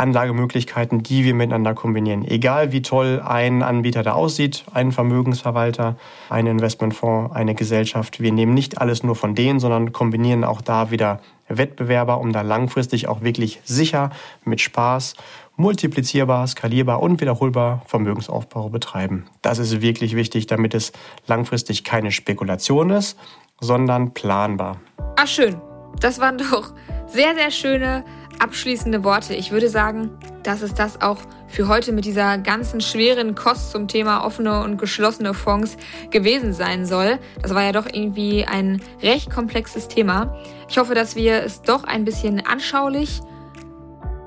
Anlagemöglichkeiten, 0.00 1.02
die 1.02 1.24
wir 1.24 1.34
miteinander 1.34 1.74
kombinieren. 1.74 2.24
Egal 2.26 2.72
wie 2.72 2.82
toll 2.82 3.22
ein 3.24 3.62
Anbieter 3.62 4.02
da 4.02 4.12
aussieht, 4.12 4.64
ein 4.72 4.90
Vermögensverwalter, 4.90 5.96
ein 6.28 6.46
Investmentfonds, 6.46 7.34
eine 7.34 7.54
Gesellschaft. 7.54 8.20
Wir 8.20 8.32
nehmen 8.32 8.54
nicht 8.54 8.80
alles 8.80 9.02
nur 9.02 9.14
von 9.14 9.34
denen, 9.34 9.60
sondern 9.60 9.92
kombinieren 9.92 10.42
auch 10.42 10.62
da 10.62 10.90
wieder 10.90 11.20
Wettbewerber, 11.48 12.18
um 12.18 12.32
da 12.32 12.42
langfristig 12.42 13.08
auch 13.08 13.22
wirklich 13.22 13.60
sicher 13.64 14.10
mit 14.44 14.60
Spaß 14.60 15.14
multiplizierbar, 15.56 16.46
skalierbar 16.46 17.02
und 17.02 17.20
wiederholbar 17.20 17.82
Vermögensaufbau 17.86 18.70
betreiben. 18.70 19.26
Das 19.42 19.58
ist 19.58 19.82
wirklich 19.82 20.16
wichtig, 20.16 20.46
damit 20.46 20.74
es 20.74 20.92
langfristig 21.26 21.84
keine 21.84 22.12
Spekulation 22.12 22.90
ist, 22.90 23.18
sondern 23.60 24.14
planbar. 24.14 24.80
Ah, 25.16 25.26
schön. 25.26 25.60
Das 25.98 26.20
waren 26.20 26.38
doch 26.38 26.72
sehr, 27.06 27.34
sehr 27.34 27.50
schöne 27.50 28.04
abschließende 28.38 29.04
Worte. 29.04 29.34
Ich 29.34 29.50
würde 29.50 29.68
sagen, 29.68 30.10
dass 30.42 30.62
es 30.62 30.74
das 30.74 31.00
auch 31.00 31.18
für 31.48 31.68
heute 31.68 31.92
mit 31.92 32.04
dieser 32.04 32.38
ganzen 32.38 32.80
schweren 32.80 33.34
Kost 33.34 33.72
zum 33.72 33.88
Thema 33.88 34.24
offene 34.24 34.62
und 34.62 34.78
geschlossene 34.78 35.34
Fonds 35.34 35.76
gewesen 36.10 36.52
sein 36.52 36.86
soll. 36.86 37.18
Das 37.42 37.54
war 37.54 37.62
ja 37.64 37.72
doch 37.72 37.86
irgendwie 37.86 38.44
ein 38.44 38.80
recht 39.02 39.30
komplexes 39.30 39.88
Thema. 39.88 40.36
Ich 40.68 40.78
hoffe, 40.78 40.94
dass 40.94 41.16
wir 41.16 41.42
es 41.42 41.62
doch 41.62 41.84
ein 41.84 42.04
bisschen 42.04 42.44
anschaulich 42.46 43.20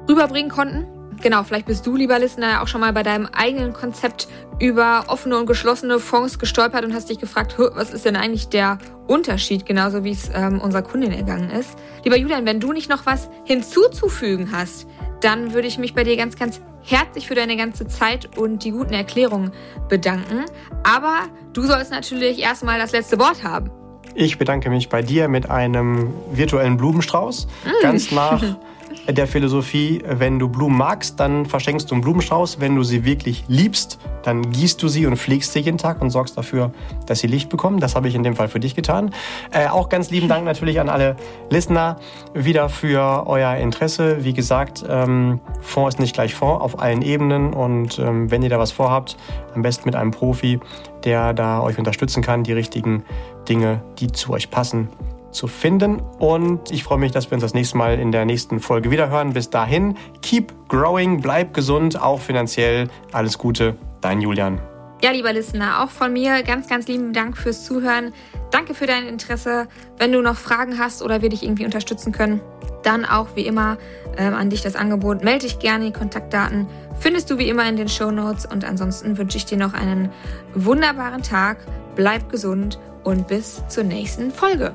rüberbringen 0.08 0.52
konnten. 0.52 0.86
Genau, 1.23 1.43
vielleicht 1.43 1.67
bist 1.67 1.88
du, 1.88 1.95
lieber 1.95 2.19
Listener, 2.19 2.62
auch 2.62 2.67
schon 2.67 2.81
mal 2.81 2.91
bei 2.91 3.01
deinem 3.01 3.27
eigenen 3.27 3.71
Konzept 3.71 4.27
über 4.59 5.05
offene 5.07 5.38
und 5.38 5.45
geschlossene 5.45 5.99
Fonds 5.99 6.38
gestolpert 6.38 6.83
und 6.83 6.93
hast 6.93 7.09
dich 7.09 7.17
gefragt, 7.17 7.55
was 7.57 7.93
ist 7.93 8.03
denn 8.03 8.17
eigentlich 8.17 8.49
der 8.49 8.77
Unterschied, 9.07 9.65
genauso 9.65 10.03
wie 10.03 10.12
es 10.12 10.29
ähm, 10.33 10.59
unserer 10.59 10.81
Kundin 10.81 11.13
ergangen 11.13 11.49
ist. 11.49 11.77
Lieber 12.03 12.17
Julian, 12.17 12.45
wenn 12.45 12.59
du 12.59 12.73
nicht 12.73 12.89
noch 12.89 13.05
was 13.05 13.29
hinzuzufügen 13.45 14.51
hast, 14.51 14.86
dann 15.21 15.53
würde 15.53 15.69
ich 15.69 15.77
mich 15.77 15.93
bei 15.93 16.03
dir 16.03 16.17
ganz, 16.17 16.36
ganz 16.36 16.59
herzlich 16.81 17.25
für 17.25 17.36
deine 17.36 17.55
ganze 17.55 17.88
Zeit 17.88 18.38
und 18.38 18.65
die 18.65 18.71
guten 18.71 18.93
Erklärungen 18.93 19.53
bedanken. 19.88 20.43
Aber 20.83 21.29
du 21.53 21.63
sollst 21.63 21.89
natürlich 21.89 22.39
erstmal 22.39 22.79
das 22.79 22.91
letzte 22.91 23.17
Wort 23.17 23.45
haben. 23.45 23.71
Ich 24.13 24.38
bedanke 24.38 24.69
mich 24.69 24.89
bei 24.89 25.01
dir 25.01 25.29
mit 25.29 25.49
einem 25.49 26.13
virtuellen 26.33 26.75
Blumenstrauß, 26.75 27.47
mm. 27.47 27.69
ganz 27.81 28.12
nach 28.12 28.43
der 29.08 29.27
Philosophie, 29.27 30.01
wenn 30.08 30.39
du 30.39 30.47
Blumen 30.47 30.77
magst, 30.77 31.19
dann 31.19 31.45
verschenkst 31.45 31.89
du 31.91 31.95
einen 31.95 32.01
Blumenstrauß. 32.01 32.60
Wenn 32.60 32.75
du 32.75 32.84
sie 32.84 33.06
wirklich 33.06 33.43
liebst, 33.47 33.99
dann 34.23 34.49
gießt 34.51 34.82
du 34.82 34.88
sie 34.88 35.06
und 35.06 35.17
pflegst 35.17 35.53
sie 35.53 35.60
jeden 35.60 35.77
Tag 35.77 36.01
und 36.01 36.10
sorgst 36.10 36.38
dafür, 36.38 36.71
dass 37.06 37.19
sie 37.19 37.27
Licht 37.27 37.49
bekommen. 37.49 37.79
Das 37.79 37.95
habe 37.95 38.08
ich 38.08 38.15
in 38.15 38.23
dem 38.23 38.36
Fall 38.36 38.47
für 38.47 38.60
dich 38.60 38.75
getan. 38.75 39.12
Äh, 39.51 39.67
auch 39.67 39.89
ganz 39.89 40.10
lieben 40.10 40.27
Dank 40.27 40.45
natürlich 40.45 40.79
an 40.79 40.89
alle 40.89 41.15
Listener 41.49 41.97
wieder 42.34 42.69
für 42.69 43.27
euer 43.27 43.56
Interesse. 43.56 44.23
Wie 44.23 44.34
gesagt, 44.34 44.84
ähm, 44.88 45.39
Fonds 45.62 45.95
ist 45.95 45.99
nicht 45.99 46.13
gleich 46.13 46.34
Fonds 46.34 46.63
auf 46.63 46.79
allen 46.79 47.01
Ebenen 47.01 47.53
und 47.53 47.99
ähm, 47.99 48.32
wenn 48.32 48.41
ihr 48.41 48.49
da 48.49 48.60
was 48.60 48.71
vorhabt, 48.71 49.17
am 49.53 49.62
besten 49.62 49.86
mit 49.86 49.95
einem 49.95 50.12
Profi, 50.12 50.60
der 51.03 51.34
da 51.34 51.62
euch 51.62 51.77
unterstützen 51.77 52.23
kann, 52.23 52.43
die 52.43 52.53
richtigen 52.53 53.03
Dinge, 53.47 53.82
die 53.99 54.12
zu 54.12 54.32
euch 54.32 54.49
passen, 54.49 54.89
zu 55.33 55.47
finden. 55.47 55.99
Und 56.19 56.71
ich 56.71 56.83
freue 56.83 56.97
mich, 56.97 57.11
dass 57.11 57.29
wir 57.29 57.35
uns 57.35 57.43
das 57.43 57.53
nächste 57.53 57.77
Mal 57.77 57.99
in 57.99 58.11
der 58.11 58.25
nächsten 58.25 58.59
Folge 58.59 58.91
wiederhören. 58.91 59.33
Bis 59.33 59.49
dahin, 59.49 59.97
keep 60.21 60.53
growing, 60.69 61.21
bleib 61.21 61.53
gesund, 61.53 62.01
auch 62.01 62.19
finanziell. 62.19 62.87
Alles 63.11 63.37
Gute, 63.37 63.75
dein 64.01 64.21
Julian. 64.21 64.59
Ja, 65.03 65.11
lieber 65.11 65.33
Listener, 65.33 65.83
auch 65.83 65.89
von 65.89 66.13
mir 66.13 66.43
ganz, 66.43 66.69
ganz 66.69 66.87
lieben 66.87 67.11
Dank 67.11 67.37
fürs 67.37 67.65
Zuhören. 67.65 68.13
Danke 68.51 68.73
für 68.73 68.85
dein 68.85 69.05
Interesse. 69.05 69.67
Wenn 69.97 70.13
du 70.13 70.21
noch 70.21 70.37
Fragen 70.37 70.79
hast 70.79 71.01
oder 71.01 71.21
wir 71.21 71.27
dich 71.27 71.43
irgendwie 71.43 71.65
unterstützen 71.65 72.13
können, 72.13 72.39
dann 72.83 73.03
auch 73.03 73.35
wie 73.35 73.45
immer 73.45 73.77
ähm, 74.17 74.33
an 74.33 74.49
dich 74.49 74.61
das 74.61 74.77
Angebot. 74.77 75.21
Melde 75.21 75.45
dich 75.45 75.59
gerne, 75.59 75.85
die 75.85 75.91
Kontaktdaten 75.91 76.67
findest 76.99 77.29
du 77.29 77.37
wie 77.37 77.49
immer 77.49 77.67
in 77.67 77.75
den 77.75 77.89
Show 77.89 78.11
Notes. 78.11 78.45
Und 78.45 78.63
ansonsten 78.63 79.17
wünsche 79.17 79.37
ich 79.37 79.45
dir 79.45 79.57
noch 79.57 79.73
einen 79.73 80.09
wunderbaren 80.53 81.21
Tag. 81.21 81.57
Bleib 81.95 82.29
gesund 82.29 82.79
und 83.03 83.27
bis 83.27 83.61
zur 83.67 83.83
nächsten 83.83 84.31
Folge. 84.31 84.73